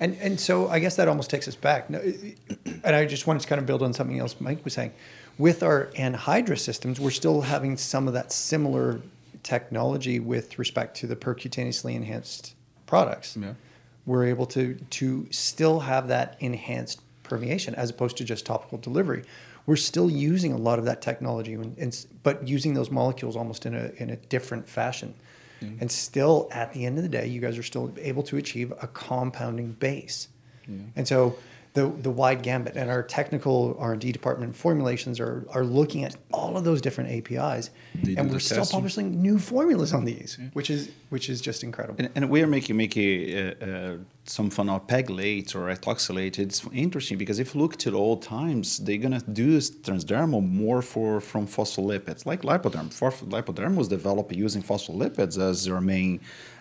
[0.00, 1.88] And and so I guess that almost takes us back.
[1.90, 2.36] And
[2.84, 4.92] I just wanted to kind of build on something else Mike was saying.
[5.38, 9.00] With our anhydrous systems, we're still having some of that similar
[9.42, 12.54] technology with respect to the percutaneously enhanced
[12.86, 13.36] products.
[13.36, 13.52] Yeah.
[14.06, 19.24] We're able to to still have that enhanced permeation as opposed to just topical delivery.
[19.66, 23.66] We're still using a lot of that technology, and, and but using those molecules almost
[23.66, 25.14] in a in a different fashion.
[25.62, 25.78] Mm-hmm.
[25.80, 28.72] And still, at the end of the day, you guys are still able to achieve
[28.82, 30.28] a compounding base.
[30.96, 31.38] And so,
[31.76, 36.02] the the wide gambit and our technical R and D department formulations are are looking
[36.04, 37.64] at all of those different APIs,
[38.02, 38.76] They and we're still testing.
[38.78, 41.98] publishing new formulas on these, which is which is just incredible.
[42.02, 46.38] And, and we are making making uh, uh, some fun of pegylate or ethoxylate.
[46.38, 50.42] It's interesting because if you look to the old times, they're gonna do this transdermal
[50.62, 52.88] more for from phospholipids, like lipoderm.
[52.92, 56.20] For, lipoderm was developed using phospholipids as their main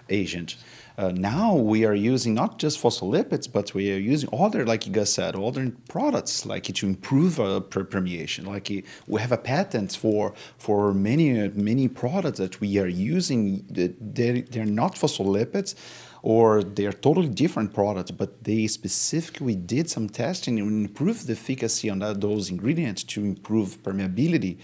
[0.09, 0.57] agent.
[0.97, 4.93] Uh, now we are using not just phospholipids, but we are using other, like you
[4.93, 8.45] guys said, other products like to improve uh, per- permeation.
[8.45, 12.87] Like uh, we have a patent for for many uh, many products that we are
[12.87, 13.65] using.
[13.69, 15.75] They're, they're not phospholipids,
[16.21, 21.33] or they are totally different products, but they specifically did some testing and improved the
[21.33, 24.57] efficacy on that, those ingredients to improve permeability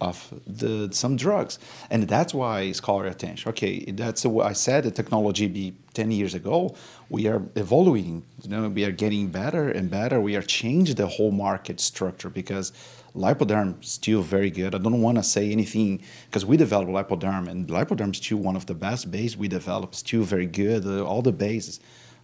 [0.00, 1.58] of the some drugs,
[1.90, 3.48] and that's why it's called attention.
[3.50, 4.84] Okay, that's what I said.
[4.84, 6.74] The technology be ten years ago.
[7.08, 8.24] We are evolving.
[8.42, 10.20] You know, we are getting better and better.
[10.20, 12.72] We are changing the whole market structure because
[13.14, 14.74] lipoderm is still very good.
[14.74, 18.56] I don't want to say anything because we develop lipoderm, and lipoderm is still one
[18.56, 19.94] of the best bases we developed.
[19.96, 20.86] Still very good.
[20.86, 21.80] Uh, all the bases.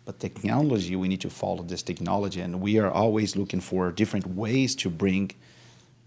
[0.07, 4.25] But technology, we need to follow this technology, and we are always looking for different
[4.29, 5.33] ways to bring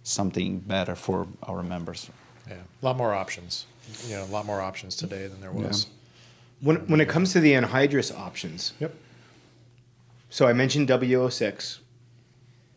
[0.10, 2.10] something better for our members.
[2.48, 3.66] Yeah, a lot more options.
[4.08, 5.88] You know, a lot more options today than there was.
[6.62, 8.94] When when it comes to the anhydrous options, Yep.
[10.32, 11.80] So I mentioned W06,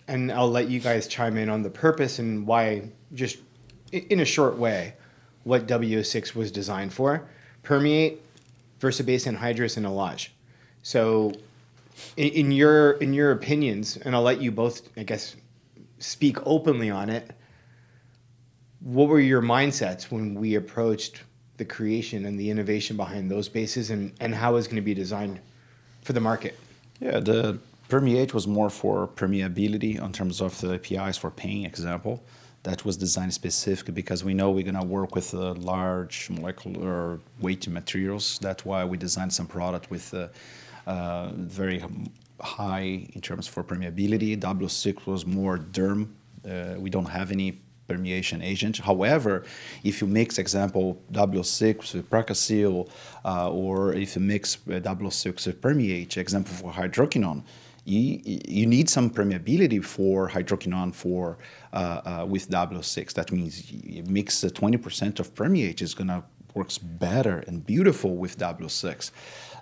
[0.08, 3.38] and I'll let you guys chime in on the purpose and why, just
[3.92, 4.94] in a short way,
[5.44, 7.28] what W06 was designed for.
[7.62, 8.22] Permeate,
[8.80, 10.32] Versabase anhydrous, and Elage.
[10.82, 11.32] So,
[12.16, 15.36] in, in your in your opinions, and I'll let you both, I guess,
[16.02, 17.30] speak openly on it.
[18.80, 21.22] What were your mindsets when we approached
[21.56, 24.94] the creation and the innovation behind those bases, and, and how it's going to be
[24.94, 25.38] designed
[26.02, 26.58] for the market?
[27.00, 32.22] Yeah, the permeate was more for permeability in terms of the APIs for pain example.
[32.64, 37.66] That was designed specifically because we know we're gonna work with uh, large molecular weight
[37.68, 38.38] materials.
[38.40, 40.28] That's why we designed some product with uh,
[40.86, 41.82] uh, very
[42.42, 44.38] high in terms for permeability.
[44.38, 46.08] W6 was more derm.
[46.48, 48.78] Uh, we don't have any permeation agent.
[48.78, 49.44] However,
[49.84, 52.88] if you mix, example, W6 with Pracasil,
[53.24, 57.42] uh, or if you mix uh, W6 with permeate, example for hydroquinone,
[57.84, 61.38] you, you need some permeability for hydroquinone for
[61.72, 63.12] uh, uh, with W6.
[63.14, 66.22] That means you mix the 20% of permeate is gonna
[66.54, 69.10] works better and beautiful with W6.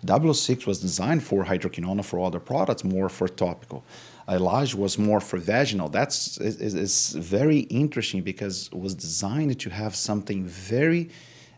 [0.07, 3.85] W6 was designed for hydroquinone for other products, more for topical.
[4.29, 5.89] Elage was more for vaginal.
[5.89, 11.11] That's is, is, very interesting because it was designed to have something very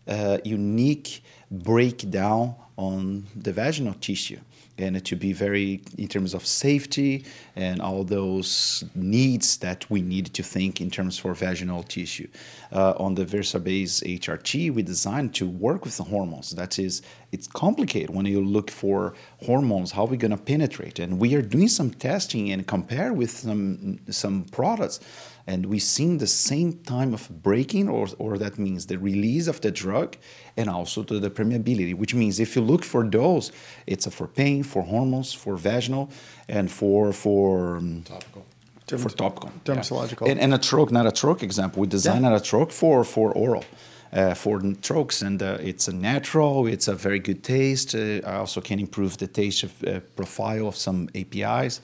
[0.08, 4.40] uh, unique breakdown on the vaginal tissue
[4.78, 7.24] and to be very in terms of safety
[7.56, 12.28] and all those needs that we need to think in terms for vaginal tissue.
[12.72, 16.50] Uh, on the VersaBase HRT, we designed to work with the hormones.
[16.50, 19.92] That is, it's complicated when you look for hormones.
[19.92, 20.98] How are we going to penetrate?
[20.98, 25.00] And we are doing some testing and compare with some some products
[25.46, 29.60] and we've seen the same time of breaking or, or that means the release of
[29.60, 30.16] the drug
[30.56, 33.52] and also to the permeability which means if you look for those
[33.86, 36.08] it's for pain for hormones for vaginal
[36.48, 38.44] and for for um, Topical.
[38.86, 40.28] for topical dermatological.
[40.30, 42.36] and, and a troche not a troche example we designed Yeah.
[42.36, 43.64] a troche for for oral
[44.12, 44.76] uh, for n-
[45.22, 49.16] and uh, it's a natural it's a very good taste uh, i also can improve
[49.16, 51.80] the taste of, uh, profile of some apis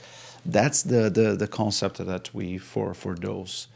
[0.48, 3.68] that's the, the the concept that we for for those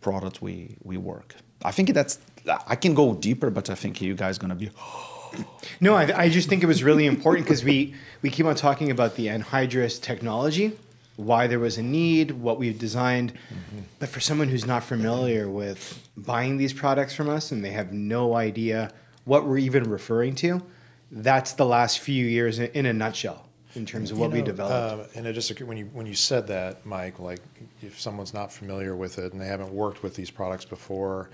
[0.00, 1.36] products we we work.
[1.64, 2.18] I think that's
[2.66, 4.70] i can go deeper but i think you guys gonna be
[5.80, 8.90] No, I, I just think it was really important because we, we keep on talking
[8.90, 10.76] about the anhydrous technology,
[11.16, 13.32] why there was a need, what we've designed.
[13.32, 13.80] Mm-hmm.
[13.98, 17.92] But for someone who's not familiar with buying these products from us and they have
[17.92, 18.90] no idea
[19.24, 20.62] what we're even referring to,
[21.10, 24.38] that's the last few years in, in a nutshell in terms of what You we
[24.40, 25.10] know, developed.
[25.14, 27.40] Uh, and I just agree- when you when you said that, Mike, like
[27.82, 31.30] if someone's not familiar with it and they haven't worked with these products before,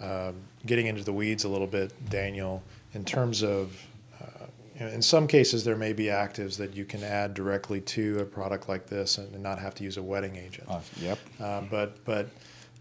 [0.00, 0.34] um,
[0.66, 2.62] getting into the weeds a little bit, Daniel,
[2.94, 3.86] in terms of.
[4.20, 4.46] Uh,
[4.78, 8.18] you know, in some cases, there may be actives that you can add directly to
[8.18, 10.68] a product like this and, and not have to use a wetting agent.
[11.00, 12.28] yep Uh, but but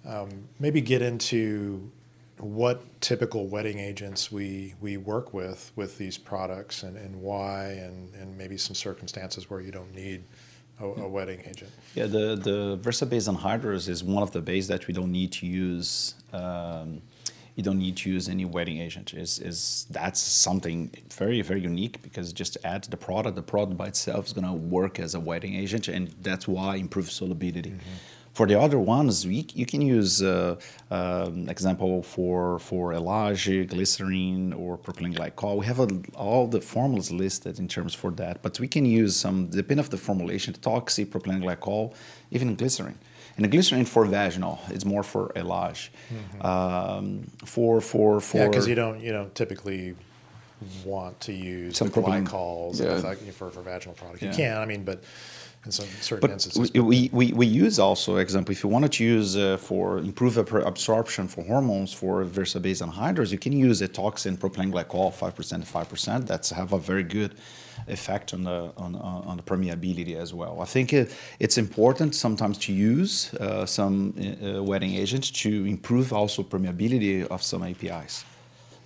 [0.06, 1.92] um, maybe get into
[2.39, 8.13] what typical wetting agents we we work with with these products and, and why and,
[8.15, 10.24] and maybe some circumstances where you don't need
[10.80, 11.72] a, a wetting agent.
[11.96, 15.46] Yeah, the, the VersaBase anhydrous is one of the bases that we don't need to
[15.46, 16.15] use.
[16.32, 17.02] Um,
[17.56, 19.13] you don't need to use any wetting agent.
[19.13, 23.36] Is is that's something very very unique because just add the product.
[23.36, 27.13] The product by itself is gonna work as a wetting agent, and that's why improves
[27.13, 27.76] solubility.
[28.34, 30.56] For the other ones, we, you can use, uh,
[30.89, 35.58] um, example for for Elage, glycerin, or propylene glycol.
[35.60, 39.15] We have a, all the formulas listed in terms for that, but we can use
[39.15, 41.93] some depending of the formulation, toxic, propylene glycol,
[42.32, 42.98] even glycerin.
[43.36, 45.91] And the glycerin for vaginal, it's more for Elage.
[46.41, 49.96] Um, for for for Yeah, because you don't you don't typically
[50.86, 53.32] want to use Some the propylene- glycols yeah.
[53.32, 54.22] for, for vaginal product.
[54.24, 55.04] You can, I mean, but
[55.65, 56.71] in some certain But instances.
[56.73, 61.28] we, we, we, use also, example, if you wanted to use uh, for improve absorption
[61.28, 66.28] for hormones for VersaBase anhydrous, you can use a toxin propylene glycol, 5% 5%.
[66.28, 67.36] That's have a very good
[67.88, 70.62] effect on the, on, on on the permeability as well.
[70.62, 76.13] I think it, it's important sometimes to use uh, some uh, wetting agents to improve
[76.13, 78.26] also permeability of some APIs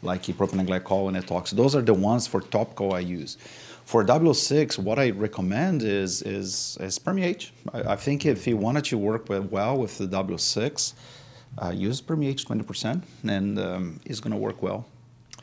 [0.02, 1.50] like propylene glycol and etox.
[1.52, 3.38] Those are the ones for topical I use.
[3.88, 7.52] For W6, what I recommend is is, is permeate.
[7.74, 10.94] I, I think if you wanted to work with, well with the W6,
[11.64, 14.86] uh, use permeate 20%, and um, it's going to work well.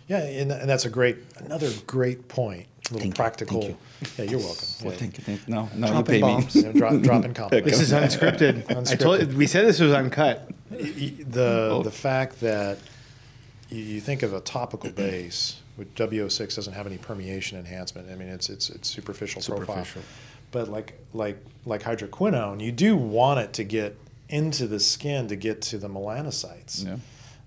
[0.08, 2.66] yeah, and, and that's a great another great point.
[2.66, 3.62] A little Thank you, practical.
[3.62, 3.78] thank
[4.18, 4.68] Yeah, you're welcome.
[4.82, 4.98] Well, Yeah.
[4.98, 5.24] thank you.
[5.24, 5.54] Thank you.
[5.54, 6.54] No, no, Dropping you pay bombs.
[6.54, 6.60] me.
[6.60, 7.78] You know, drop, dropping compliments.
[7.78, 8.92] this is unscripted.
[8.92, 10.50] I told you, we said this was uncut.
[10.70, 11.82] The Oh.
[11.82, 12.76] the fact that
[13.70, 18.10] you, you think of a topical base, which WO6 doesn't have any permeation enhancement.
[18.10, 19.74] I mean, it's it's it's superficial, Superficial.
[19.74, 20.02] profile.
[20.50, 23.96] But like like like hydroquinone, you do want it to get
[24.28, 26.84] into the skin to get to the melanocytes.
[26.84, 26.96] Yeah.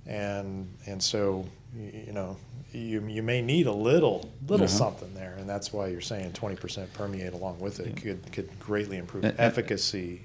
[0.05, 2.37] And and so you know
[2.73, 4.77] you you may need a little little Uh-huh.
[4.77, 8.97] something there, and that's why you're saying 20% permeate along with it could could greatly
[8.97, 10.21] improve and- efficacy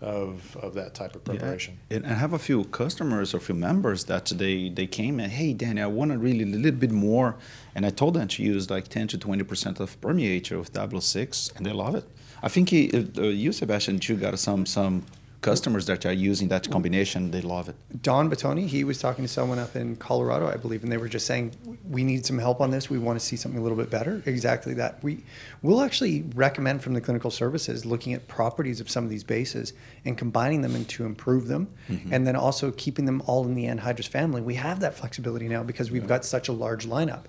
[0.00, 1.78] of of that type of Yeah, preparation.
[1.90, 5.52] and I have a few customers or few members that they they came and hey
[5.54, 7.36] Danny, I want to really a little bit more,
[7.74, 11.56] and I told them to use like 10 to 20 percent of permeator with W6,
[11.56, 12.04] and they love it.
[12.42, 15.02] I think he, uh, you Sebastian, you got some some
[15.40, 17.30] customers that are using that combination.
[17.30, 17.76] They love it.
[18.02, 21.08] Don Batoni, he was talking to someone up in Colorado, I believe, and they were
[21.08, 21.52] just saying,
[21.88, 22.88] "We need some help on this.
[22.90, 25.02] We want to see something a little bit better." Exactly that.
[25.02, 25.24] We
[25.62, 29.72] will actually recommend from the clinical services looking at properties of some of these bases
[30.04, 31.68] and combining them and to improve them,
[32.10, 34.40] and then also keeping them all in the anhydrous family.
[34.42, 37.24] We have that flexibility now because we've got such a large lineup.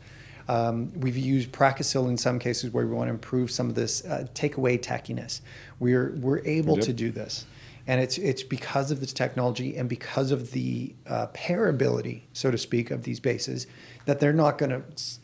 [0.49, 4.05] Um, we've used Pracasil in some cases where we want to improve some of this
[4.05, 5.41] uh, take away tackiness.
[5.79, 6.85] We're we're able Yep.
[6.85, 7.45] to do this
[7.87, 12.57] and it's it's because of this technology and because of the uh, pairability, so to
[12.57, 13.65] speak, of these bases
[14.05, 14.81] that they're not going to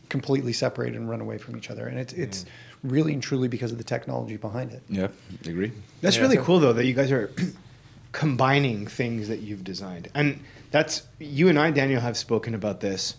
[0.08, 1.86] completely separate and run away from each other.
[1.86, 2.46] And it's it's
[2.82, 4.82] really and truly because of the technology behind it.
[4.88, 5.08] Yeah,
[5.46, 5.72] agree.
[6.00, 6.22] That's Yeah.
[6.22, 7.30] really cool though that you guys are
[8.12, 10.08] combining things that you've designed.
[10.14, 10.40] And
[10.70, 13.16] that's you and I Daniel have spoken about this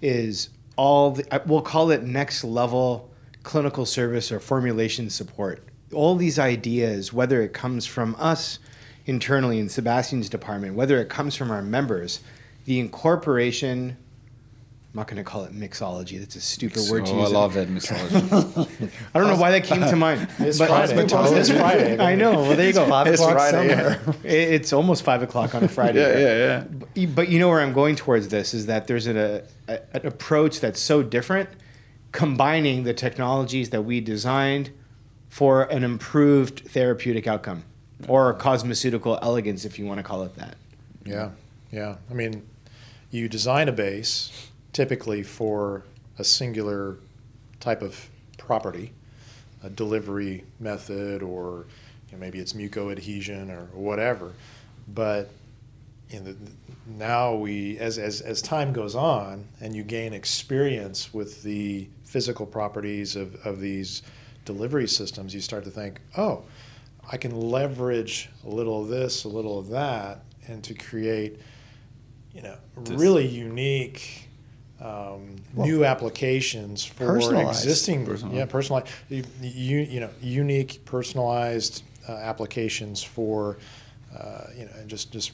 [0.00, 3.10] is all the, we'll call it next level
[3.42, 5.62] clinical service or formulation support.
[5.92, 8.58] All these ideas whether it comes from us
[9.06, 12.20] internally in Sebastian's department, whether it comes from our members,
[12.64, 13.96] the incorporation
[14.92, 16.18] I'm not going to call it mixology.
[16.18, 18.90] That's a stupid word to oh, I love that mixology.
[19.14, 20.28] I don't know why that came to mind.
[20.38, 21.02] It's But- Friday.
[21.02, 21.98] It's Friday.
[21.98, 22.32] I know.
[22.32, 22.86] Well, there you go.
[22.86, 23.98] Five It's o'clock Friday.
[24.24, 25.98] It- It's almost five o'clock on a Friday.
[25.98, 27.06] yeah, yeah, yeah.
[27.06, 30.60] But, you know where I'm going towards this is that there's an, a, an approach
[30.60, 31.48] that's so different,
[32.12, 34.72] combining the technologies that we designed
[35.30, 37.64] for an improved therapeutic outcome
[38.08, 40.56] or cosmeceutical elegance, if you want to call it that.
[41.04, 41.30] Yeah,
[41.70, 41.96] yeah.
[42.10, 42.42] I mean,
[43.10, 45.84] you design a base typically for
[46.18, 46.98] a singular
[47.60, 48.92] type of property,
[49.62, 51.66] a delivery method, or
[52.08, 54.32] you know, maybe it's mucoadhesion or whatever.
[54.88, 55.30] But
[56.10, 56.36] in the,
[56.86, 62.46] now we, as, as, as time goes on and you gain experience with the physical
[62.46, 64.02] properties of, of these
[64.44, 66.42] delivery systems, you start to think, oh,
[67.10, 71.38] I can leverage a little of this, a little of that, and to create,
[72.34, 74.28] you know, This- really unique
[74.80, 77.64] um, Well, new applications for personalized.
[77.64, 78.36] existing, Personalized.
[78.36, 79.22] yeah, personalized, you,
[79.78, 83.58] you, know, unique, personalized uh, applications for,
[84.16, 85.32] uh, you know, just just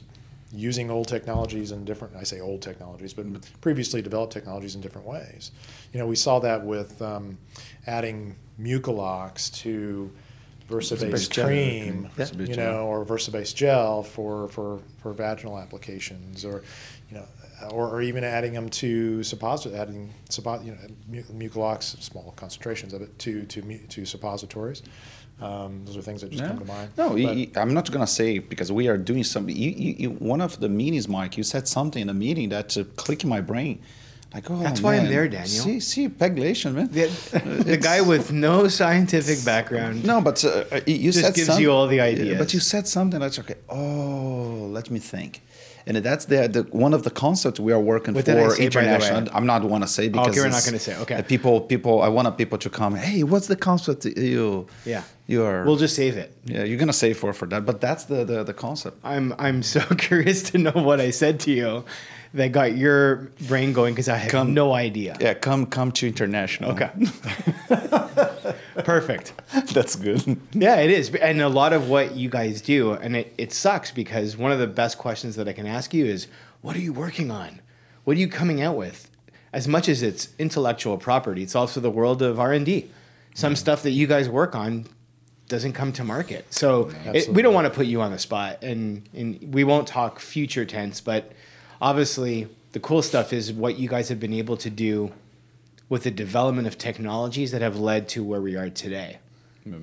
[0.53, 2.15] using old technologies in different.
[2.17, 3.27] I say old technologies, but
[3.63, 5.51] previously developed technologies in different ways.
[5.95, 7.39] You know, we saw that with um,
[7.87, 10.11] adding MucoLox to
[10.69, 12.25] Versabase Versabase cream, Yeah.
[12.25, 12.73] Versabase you gel.
[12.73, 16.63] know, or Versabase gel for, for, for vaginal applications, or
[17.11, 17.25] you know,
[17.71, 20.79] or, or even adding them to suppository, adding suppo- you know,
[21.33, 24.83] mu- MucoLox, small concentrations of it to to to suppositories.
[25.41, 26.49] Um, those are things that just Yeah.
[26.49, 26.91] come to mind.
[26.99, 29.49] No, But- you- you- I'm not gonna say because we are doing some.
[29.49, 32.77] You, you, you, one of the meetings, Mike, you said something in a meeting that
[32.77, 33.81] uh, clicked in my brain.
[34.35, 35.49] Like, oh, That's why I'm there, Daniel.
[35.49, 36.89] See, see, pegulation, man.
[36.89, 37.07] The,
[37.65, 40.05] the guy with no scientific background.
[40.05, 42.37] No, but uh, uh, you Just said gives some- you all the ideas.
[42.39, 43.55] But you said something that's okay.
[43.71, 45.41] Oh, let me think.
[45.87, 49.27] And that's the, the one of the concepts we are working What for say, international.
[49.33, 51.15] I'm not want to say because Okay, we're not gonna say, okay.
[51.15, 52.03] uh, People, people.
[52.03, 52.95] I want people to come.
[52.97, 54.67] Hey, what's the concept you?
[54.85, 55.03] Yeah.
[55.27, 55.65] You are.
[55.65, 56.37] We'll just save it.
[56.45, 58.99] yeah, you're gonna save for for that, but that's the the, the concept.
[59.03, 61.85] I'm I'm so curious to know what I said to you
[62.35, 65.17] that got your brain going because I have Come- no idea.
[65.21, 66.73] Yeah, come come to international.
[66.73, 66.91] Okay.
[68.85, 69.33] Perfect.
[69.73, 70.41] that's good.
[70.53, 71.15] Yeah, it is.
[71.15, 74.59] And a lot of what you guys do, and it, it sucks because one of
[74.59, 76.27] the best questions that I can ask you is,
[76.61, 77.61] what are you working on?
[78.05, 79.11] What are you coming out with?
[79.53, 82.91] As much as it's intellectual property, it's also the world of R&D.
[83.35, 84.87] Some stuff that you guys work on
[85.49, 86.53] doesn't come to market.
[86.53, 89.89] So it, we don't want to put you on the spot and, and we won't
[89.89, 91.33] talk future tense, but
[91.81, 95.13] obviously the cool stuff is what you guys have been able to do
[95.89, 99.19] with the development of technologies that have led to where we are today.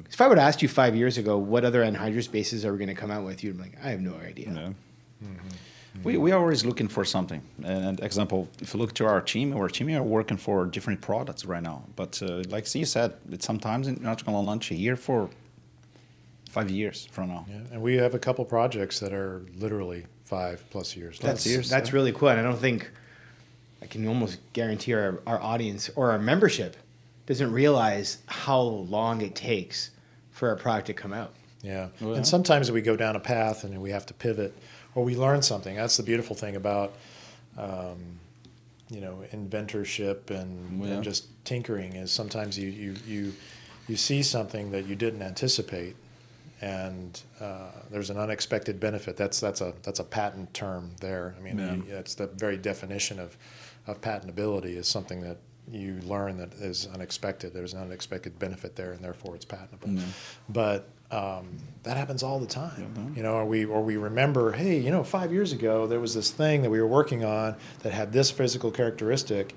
[0.09, 2.79] If I would have asked you five years ago, what other anhydrous bases are we
[2.79, 3.43] going to come out with?
[3.43, 4.51] You'd be like, I have no idea.
[4.51, 5.29] Yeah.
[6.03, 7.41] We, we are always looking for something.
[7.63, 11.45] And example, if you look to our team, our team are working for different products
[11.45, 11.83] right now.
[11.95, 15.29] But uh, like you said, it's sometimes you're not going to launch a year for
[16.49, 17.45] five years from now.
[17.47, 21.19] Yeah, and we have a couple projects that are literally five plus years.
[21.19, 21.95] That's, years, that's yeah.
[21.95, 22.29] really cool.
[22.29, 22.89] And I don't think
[23.81, 26.75] I can almost guarantee our, our audience or our membership
[27.27, 29.91] doesn't realize how long it takes
[30.31, 31.33] for a product to come out.
[31.61, 31.89] Yeah.
[32.01, 34.53] Well- and sometimes we go down a path and we have to pivot
[34.93, 35.75] or we learn something.
[35.75, 36.93] That's the beautiful thing about,
[37.57, 38.19] um,
[38.89, 40.93] you know, inventorship and, Yeah.
[40.93, 43.33] and just tinkering is sometimes you, you, you,
[43.87, 45.95] you see something that you didn't anticipate
[46.61, 49.17] and uh, there's an unexpected benefit.
[49.17, 51.35] That's, that's, a, that's a patent term there.
[51.37, 51.95] I mean, Yeah.
[51.95, 53.37] that's the very definition of,
[53.87, 55.37] of patentability is something that
[55.71, 57.53] you learn that is unexpected.
[57.53, 59.89] There's an unexpected benefit there, and therefore it's patentable.
[59.89, 60.03] Yeah.
[60.47, 63.33] But um, that happens all the time, you know.
[63.33, 66.61] Or we or we remember, hey, you know, five years ago there was this thing
[66.61, 69.55] that we were working on that had this physical characteristic.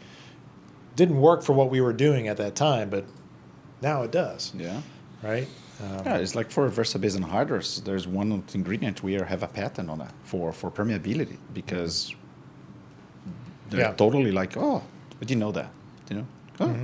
[0.96, 3.04] Didn't work for what we were doing at that time, but
[3.80, 4.80] now it does, Yeah.
[5.22, 5.46] Right?
[5.82, 9.98] Um, Yeah, it's like for Versabase anhydrous, there's one ingredient we have a patent on
[9.98, 12.14] that for, for permeability because
[13.70, 13.92] they're Yeah.
[13.92, 14.82] totally like, oh,
[15.18, 15.70] but you know that,
[16.10, 16.26] you know?
[16.60, 16.74] Oh,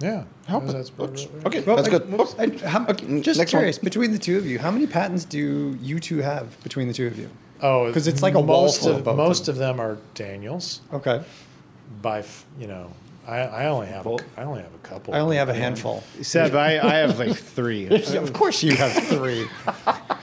[0.00, 0.24] yeah.
[0.46, 1.46] how That's- about- that's- oops, right, right.
[1.46, 2.20] Okay, Well, that's I- good.
[2.20, 2.34] Oops.
[2.38, 3.60] I- how- Okay, just next one.
[3.60, 6.94] curious, between the two of you, how many patents do you two have between the
[6.94, 7.28] two of you?
[7.62, 9.96] Oh, because it's like a most wall of of both most of of them are
[10.14, 11.22] Daniels Okay.
[12.02, 12.22] by
[12.60, 12.90] you know
[13.26, 14.20] I, I only have Paul?
[14.36, 15.14] I only have a couple.
[15.14, 16.02] I only have a handful.
[16.22, 17.86] Seb, I, I have like three.
[18.16, 19.46] of course, you have three.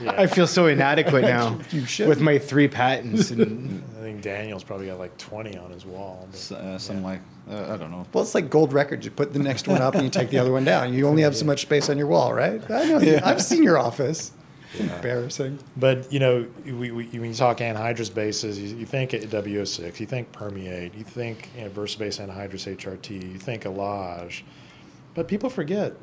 [0.08, 2.08] I feel so inadequate now You should.
[2.08, 3.32] with my three patents.
[3.32, 6.28] And I think Daniel's probably got like 20 on his wall.
[6.30, 8.06] but- S- uh, something like uh, I don't know.
[8.14, 9.04] Well, it's like gold records.
[9.06, 10.94] You put the next one up and you take the other one down.
[10.94, 12.62] You only have so much space on your wall, right?
[12.70, 13.00] I know.
[13.00, 14.32] you- I've seen your office.
[14.74, 15.60] It's embarrassing.
[15.78, 20.06] But you know, we, we, when you talk anhydrous bases, you, you think WO6, you
[20.06, 24.44] think permeate, you think you know, VersaBase anhydrous HRT, you think Elage,
[25.14, 25.94] but people forget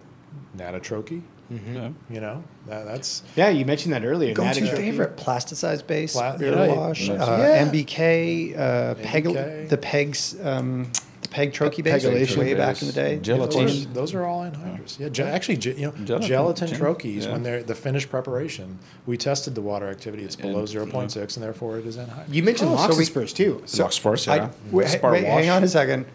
[0.56, 1.22] natotroche.
[1.50, 1.92] Yeah.
[2.10, 4.34] You know, that, that's yeah, you mentioned that earlier.
[4.34, 7.14] Go to Natick- favorite plasticized base, Pla- beer yeah, wash, yeah.
[7.14, 7.66] uh, Yeah.
[7.70, 9.24] MBK, uh, peg,
[9.70, 10.92] the pegs, um,
[11.22, 13.18] the peg troche base, Pegylation way back in the day.
[13.20, 13.66] gelatin.
[13.66, 14.98] those, are, those are all anhydrous.
[14.98, 17.32] Yeah, ge- actually, ge- you know, Gelatin, gelatin gin- troches yeah.
[17.32, 20.22] when they're the finished preparation, we tested the water activity.
[20.24, 22.32] It's below 0.6, and therefore it is anhydrous.
[22.32, 23.62] You mentioned Oh, so we- LoxaSperse too.
[23.66, 24.50] So Lux Sports, I- yeah.
[24.70, 26.06] wait, wait, hang on a second.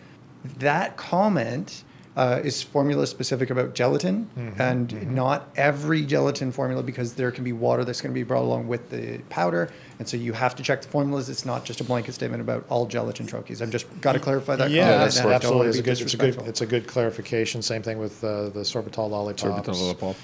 [0.59, 1.83] That comment
[2.15, 7.43] uh, is formula specific about gelatin, Mm-hmm, and not every gelatin formula because there can
[7.43, 10.55] be water that's going to be brought along with the powder, and so you have
[10.55, 11.29] to check the formulas.
[11.29, 13.61] It's not just a blanket statement about all gelatin troches.
[13.61, 14.69] I've just got to clarify that.
[14.69, 15.69] Yeah, that's and absolutely.
[15.69, 16.01] It's a good.
[16.01, 16.37] It's a good.
[16.47, 17.61] It's a good clarification.
[17.61, 19.43] Same thing with uh, the sorbitol lollipops.
[19.43, 20.15] Sorbitol lollipop.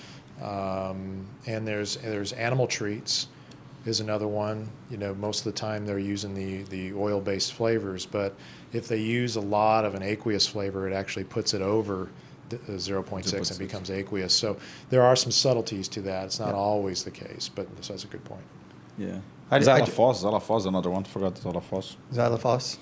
[0.41, 3.27] Um, and there's there's animal treats
[3.85, 4.69] is another one.
[4.89, 8.33] You know, most of the time they're using the the oil based flavors, but
[8.73, 12.09] if they use a lot of an aqueous flavor, it actually puts it over
[12.49, 14.33] the, the 0.6 and becomes aqueous.
[14.33, 14.57] So
[14.89, 16.25] there are some subtleties to that.
[16.25, 18.43] It's not always the case, but so that's a good point.
[18.97, 19.19] Yeah.
[19.51, 21.03] I- I- Xylophos, Xylophos, another one.
[21.03, 21.95] Forgot Xylophos.
[22.13, 22.77] Xylophos.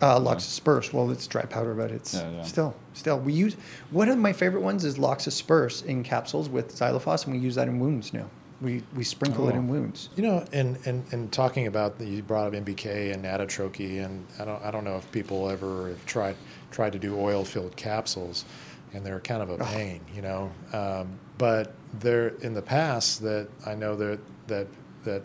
[0.00, 0.92] Uh, LoxaSperse.
[0.94, 2.42] Well, it's dry powder, but it's Yeah, yeah.
[2.42, 3.18] still, still.
[3.18, 3.54] We use
[3.90, 7.68] one of my favorite ones is LoxaSperse in capsules with Xylophos, and we use that
[7.68, 8.30] in wounds now.
[8.60, 9.58] We we sprinkle it Oh.
[9.58, 10.10] in wounds.
[10.16, 14.26] You know, and, and, and talking about the, you brought up MBK and natotroche, and
[14.38, 16.36] I don't I don't know if people ever have tried
[16.70, 18.44] tried to do oil filled capsules,
[18.92, 20.52] and they're kind of a pain, you know.
[20.72, 24.66] Um, but there in the past that I know that that
[25.04, 25.22] that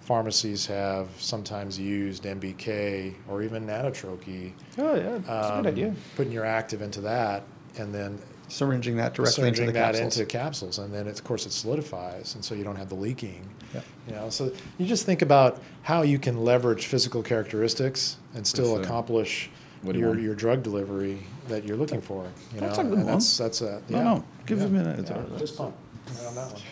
[0.00, 4.52] pharmacies have sometimes used MBK or even natotroche.
[4.78, 5.94] Oh yeah, that's a um, good idea.
[6.16, 7.44] Putting your active into that,
[7.78, 10.18] and then Syringing that directly into the that capsules.
[10.18, 12.94] into capsules, and then it, of course it solidifies, and so you don't have the
[12.94, 13.48] leaking.
[13.74, 13.80] Yeah.
[14.08, 18.72] You know, so you just think about how you can leverage physical characteristics and still
[18.74, 19.50] With, uh, accomplish
[19.82, 21.18] what do you your, your drug delivery
[21.48, 22.24] that you're looking for.
[22.54, 23.12] You That's know, a good and one.
[23.14, 24.02] that's that's a yeah.
[24.02, 24.64] no, give yeah.
[24.64, 25.06] a minute.
[25.08, 25.74] Yeah, just pump
[26.18, 26.62] right on that one.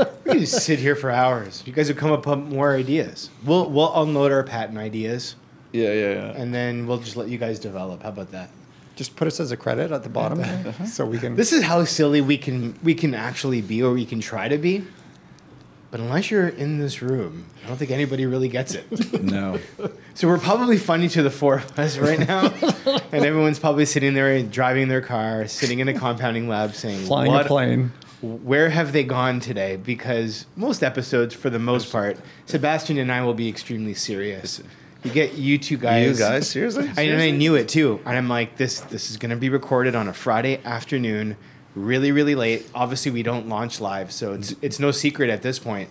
[0.26, 1.62] We could just sit here for hours.
[1.66, 3.30] You guys would come up with more ideas.
[3.44, 5.36] We'll we'll unload our patent ideas,
[5.72, 6.32] Yeah, yeah, yeah.
[6.32, 8.02] and then we'll just let you guys develop.
[8.02, 8.50] How about that?
[8.96, 10.86] Just put us as a credit at the bottom, uh-huh.
[10.86, 11.36] so we can.
[11.36, 14.58] This is how silly we can we can actually be, or we can try to
[14.58, 14.84] be.
[15.90, 19.22] But unless you're in this room, I don't think anybody really gets it.
[19.22, 19.58] no.
[20.14, 22.46] so we're probably funny to the four of us right now,
[23.12, 27.30] and everyone's probably sitting there driving their car, sitting in a compounding lab, saying, flying
[27.30, 27.92] "What a plane.
[28.20, 29.76] where have they gone today?
[29.76, 34.62] Because most episodes, for the most part, Sebastian and I will be extremely serious.
[35.06, 36.18] You get you two guys.
[36.18, 36.90] You guys, seriously?
[36.96, 38.00] I, and I knew it too.
[38.04, 41.36] And I'm like, this this is going to be recorded on a Friday afternoon,
[41.74, 42.68] really really late.
[42.74, 45.88] Obviously, we don't launch live, so it's it's no secret at this point.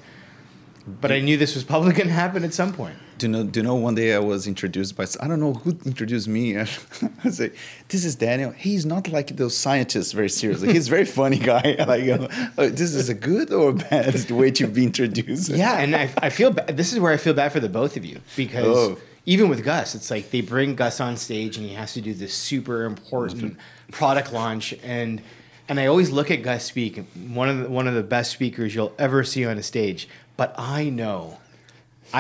[0.88, 2.97] But I knew this was probably going to happen at some point.
[3.18, 3.43] Do you know?
[3.43, 3.76] Do you know?
[3.76, 5.05] One day I was introduced by.
[5.22, 6.57] I don't know who introduced me.
[6.59, 7.51] I say,
[7.88, 8.51] "This is Daniel.
[8.51, 10.11] He's not like those scientists.
[10.11, 11.76] Very seriously, he's a very funny guy.
[11.86, 15.49] Like, you oh, this is a good or bad way to be introduced.
[15.49, 17.95] Yeah, and I, I feel ba- this is where I feel bad for the both
[17.95, 18.97] of you because Oh.
[19.26, 22.13] even with Gus, it's like they bring Gus on stage and he has to do
[22.13, 23.91] this super important mm-hmm.
[23.91, 25.22] product launch and
[25.68, 28.76] and I always look at Gus speak, one of the, one of the best speakers
[28.76, 30.07] you'll ever see on a stage.
[30.38, 31.39] But I know,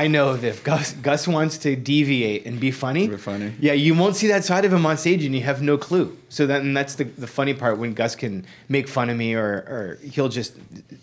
[0.03, 3.53] I know that if Gus Gus wants to deviate and be funny, Be funny.
[3.59, 6.17] yeah, you won't see that side of him on stage, and you have no clue.
[6.29, 9.49] So then that's the the funny part when Gus can make fun of me, or
[9.75, 10.53] or he'll just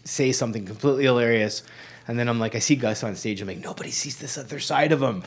[0.05, 1.63] say something completely hilarious,
[2.07, 4.61] and then I'm like, I see Gus on stage, I'm like, nobody sees this other
[4.61, 5.23] side of him.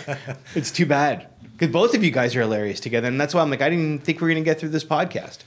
[0.56, 3.50] it's too bad because both of you guys are hilarious together, and that's why I'm
[3.50, 5.38] like, I didn't think we were gonna get through this podcast.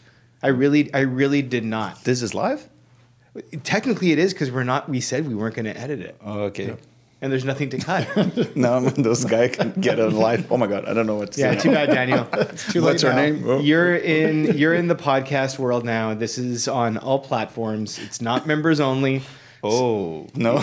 [0.41, 2.03] I really, I really did not.
[2.05, 2.69] This is live.
[3.63, 4.87] Technically, it is because we're not.
[4.89, 6.75] We said we weren't going to edit it, Oh, okay.
[7.21, 8.55] And there's nothing to cut.
[8.55, 10.51] now those guys can get on live.
[10.51, 11.59] Oh my god, I don't know what to yeah, say.
[11.59, 12.25] too bad, Daniel.
[12.71, 13.15] Too What's late her now.
[13.15, 13.43] name?
[13.49, 13.59] Oh.
[13.59, 16.13] You're in you're in the podcast world now.
[16.13, 17.99] This is on all platforms.
[17.99, 19.23] It's not members only.
[19.63, 20.59] Oh no.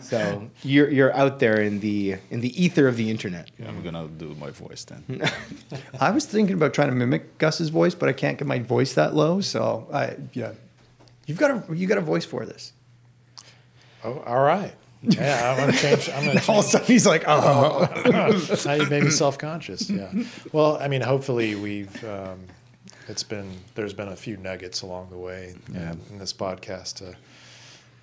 [0.00, 3.50] So you're you're out there in the in the ether of the internet.
[3.58, 5.22] Yeah, I'm gonna do my voice then.
[6.00, 8.94] I was thinking about trying to mimic Gus's voice, but I can't get my voice
[8.94, 9.42] that low.
[9.42, 10.52] So I yeah,
[11.26, 12.72] you've got a you got a voice for this.
[14.02, 14.74] Oh, all right.
[15.02, 16.08] Yeah, I'm gonna change.
[16.10, 16.72] I'm gonna All of a change.
[16.72, 17.88] sudden, he's like, oh.
[18.64, 19.88] now you made me self-conscious.
[19.90, 20.10] Yeah.
[20.52, 22.04] Well, I mean, hopefully we've.
[22.04, 22.40] Um,
[23.08, 25.92] it's been there's been a few nuggets along the way Yeah.
[25.92, 27.16] in, in this podcast to,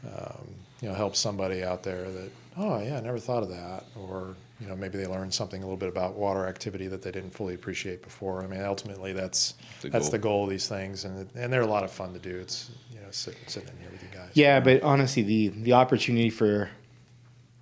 [0.07, 0.47] um,
[0.81, 4.35] you know, help somebody out there that oh yeah, I never thought of that, or
[4.61, 7.31] you know maybe they learned something a little bit about water activity that they didn't
[7.31, 8.43] fully appreciate before.
[8.43, 10.11] I mean, ultimately that's The that's goal.
[10.11, 12.37] the goal of these things, and and they're a lot of fun to do.
[12.39, 14.29] It's you know sitting sitting in here with you guys.
[14.35, 16.69] Yeah, but honestly, the the opportunity for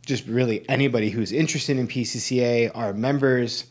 [0.06, 3.66] just really anybody who's interested in PCCA, our members,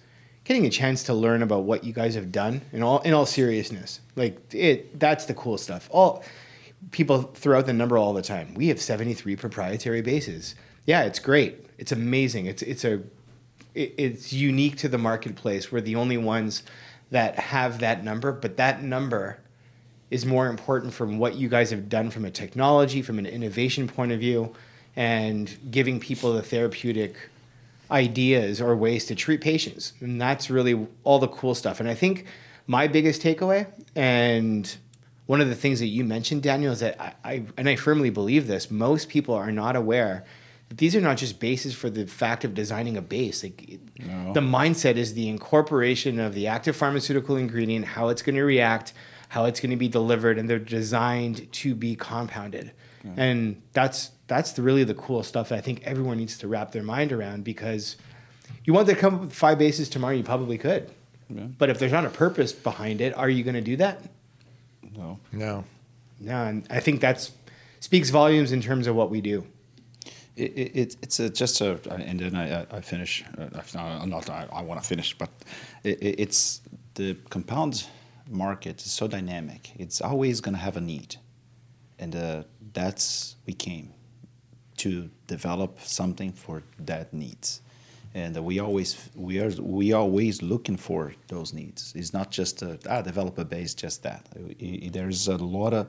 [0.45, 3.27] getting a chance to learn about what you guys have done in all in all
[3.27, 4.99] seriousness, like it.
[4.99, 5.89] That's the cool stuff.
[5.93, 6.25] All
[6.91, 8.55] people throw out the number all the time.
[8.55, 10.55] We have seventy three proprietary bases.
[10.87, 11.67] Yeah, it's great.
[11.79, 12.47] It's amazing.
[12.47, 13.03] It's it's a
[13.75, 15.71] it, it's unique to the marketplace.
[15.71, 16.63] We're the only ones
[17.11, 19.39] that have that number, but that number
[20.11, 23.87] is more important from what you guys have done from a technology, from an innovation
[23.87, 24.53] point of view,
[24.97, 27.15] and giving people the therapeutic
[27.91, 29.93] ideas or ways to treat patients.
[30.01, 31.81] And that's really all the cool stuff.
[31.81, 32.27] And I think
[32.67, 33.67] my biggest takeaway,
[33.97, 34.77] and
[35.27, 38.11] one of the things that you mentioned, Daniel, is that I, I and I firmly
[38.11, 40.25] believe this, most people are not aware
[40.69, 43.43] that these are not just bases for the fact of designing a base.
[43.43, 44.33] Like No.
[44.33, 48.93] the mindset is the incorporation of the active pharmaceutical ingredient, how it's going to react,
[49.31, 52.73] how it's going to be delivered, and they're designed to be compounded.
[53.17, 56.73] And that's that's the, really the cool stuff that I think everyone needs to wrap
[56.73, 57.97] their mind around because
[58.65, 60.91] you want to come up with five bases tomorrow, you probably could.
[61.29, 61.47] Yeah.
[61.59, 63.97] But if there's not a purpose behind it, are you going to do that?
[64.97, 65.19] No.
[65.33, 65.65] No.
[66.21, 67.31] No, and I think that
[67.81, 69.45] speaks volumes in terms of what we do.
[70.37, 73.25] It, it, it- it's a, just a, and then I, I- I finish.
[73.39, 75.31] Uh, I've not, not I, I want to finish, but
[75.85, 76.61] it, it- it's
[76.95, 77.87] the compound
[78.29, 79.73] market is so dynamic.
[79.77, 81.17] It's always going to have a need,
[81.99, 83.93] and uh, that's we came
[84.83, 87.61] to develop something for that needs,
[88.15, 91.93] and we always we are we always looking for those needs.
[91.95, 94.23] It's not just a, ah develop a base, just that.
[94.93, 95.87] There's a lot of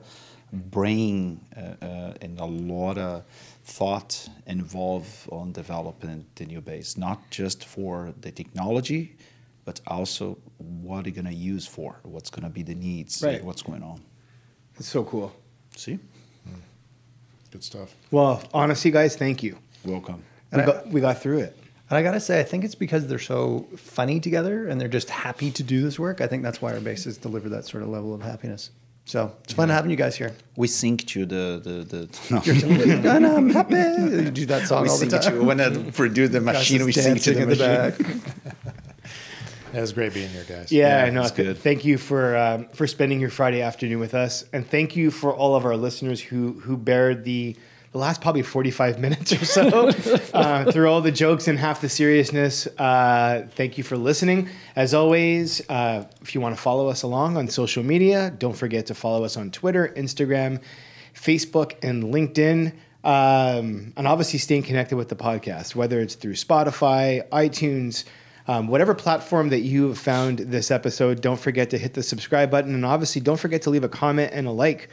[0.52, 3.24] brain uh, uh, and a lot of
[3.64, 9.16] thought involved on developing the new base, not just for the technology,
[9.64, 13.42] but also what are you're gonna use for, what's gonna be the needs, Right.
[13.44, 14.00] what's going on.
[14.78, 15.30] It's so cool.
[15.76, 15.98] See,
[17.52, 17.94] Good stuff.
[18.10, 19.58] Well, honestly, guys, thank you.
[19.84, 20.16] welcome.
[20.16, 20.22] We
[20.52, 21.56] And I- got, we got through it.
[21.90, 25.10] And I gotta say, I think it's because they're so funny together and they're just
[25.10, 26.22] happy to do this work.
[26.22, 28.70] I think that's why our bases deliver that sort of level of happiness.
[29.04, 30.32] So it's fun having you guys here.
[30.56, 33.00] We sync to the the the.
[33.02, 33.10] No.
[33.10, 33.74] and I'm happy.
[33.74, 35.34] You do that song we all the sync time.
[35.40, 36.84] to when I produce the machine.
[36.86, 38.14] We sync to dancing the machine.
[38.46, 38.56] back.
[39.72, 40.70] It was great being here, guys.
[40.70, 41.58] Yeah, Yeah, no, it's th- good.
[41.58, 45.34] Thank you for um, for spending your Friday afternoon with us, and thank you for
[45.34, 47.56] all of our listeners who who bared the
[47.92, 49.88] the last probably forty five minutes or so
[50.34, 52.66] uh, through all the jokes and half the seriousness.
[52.78, 54.48] Uh, thank you for listening.
[54.76, 58.86] As always, uh, if you want to follow us along on social media, don't forget
[58.86, 60.60] to follow us on Twitter, Instagram,
[61.14, 62.72] Facebook, and LinkedIn.
[63.04, 68.04] Um, and obviously, staying connected with the podcast, whether it's through Spotify, iTunes,
[68.48, 72.74] um, whatever platform that you found this episode, don't forget to hit the subscribe button.
[72.74, 74.88] And obviously, don't forget to leave a comment and a like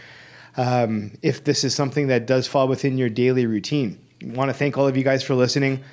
[0.58, 4.00] um, if this is something that does fall within your daily routine.
[4.24, 5.84] want to thank all of you guys for listening.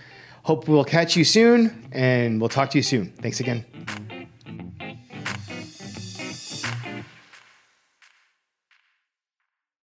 [0.43, 3.13] Hope we'll catch you soon, and we'll talk to you soon.
[3.21, 4.06] Thanks again.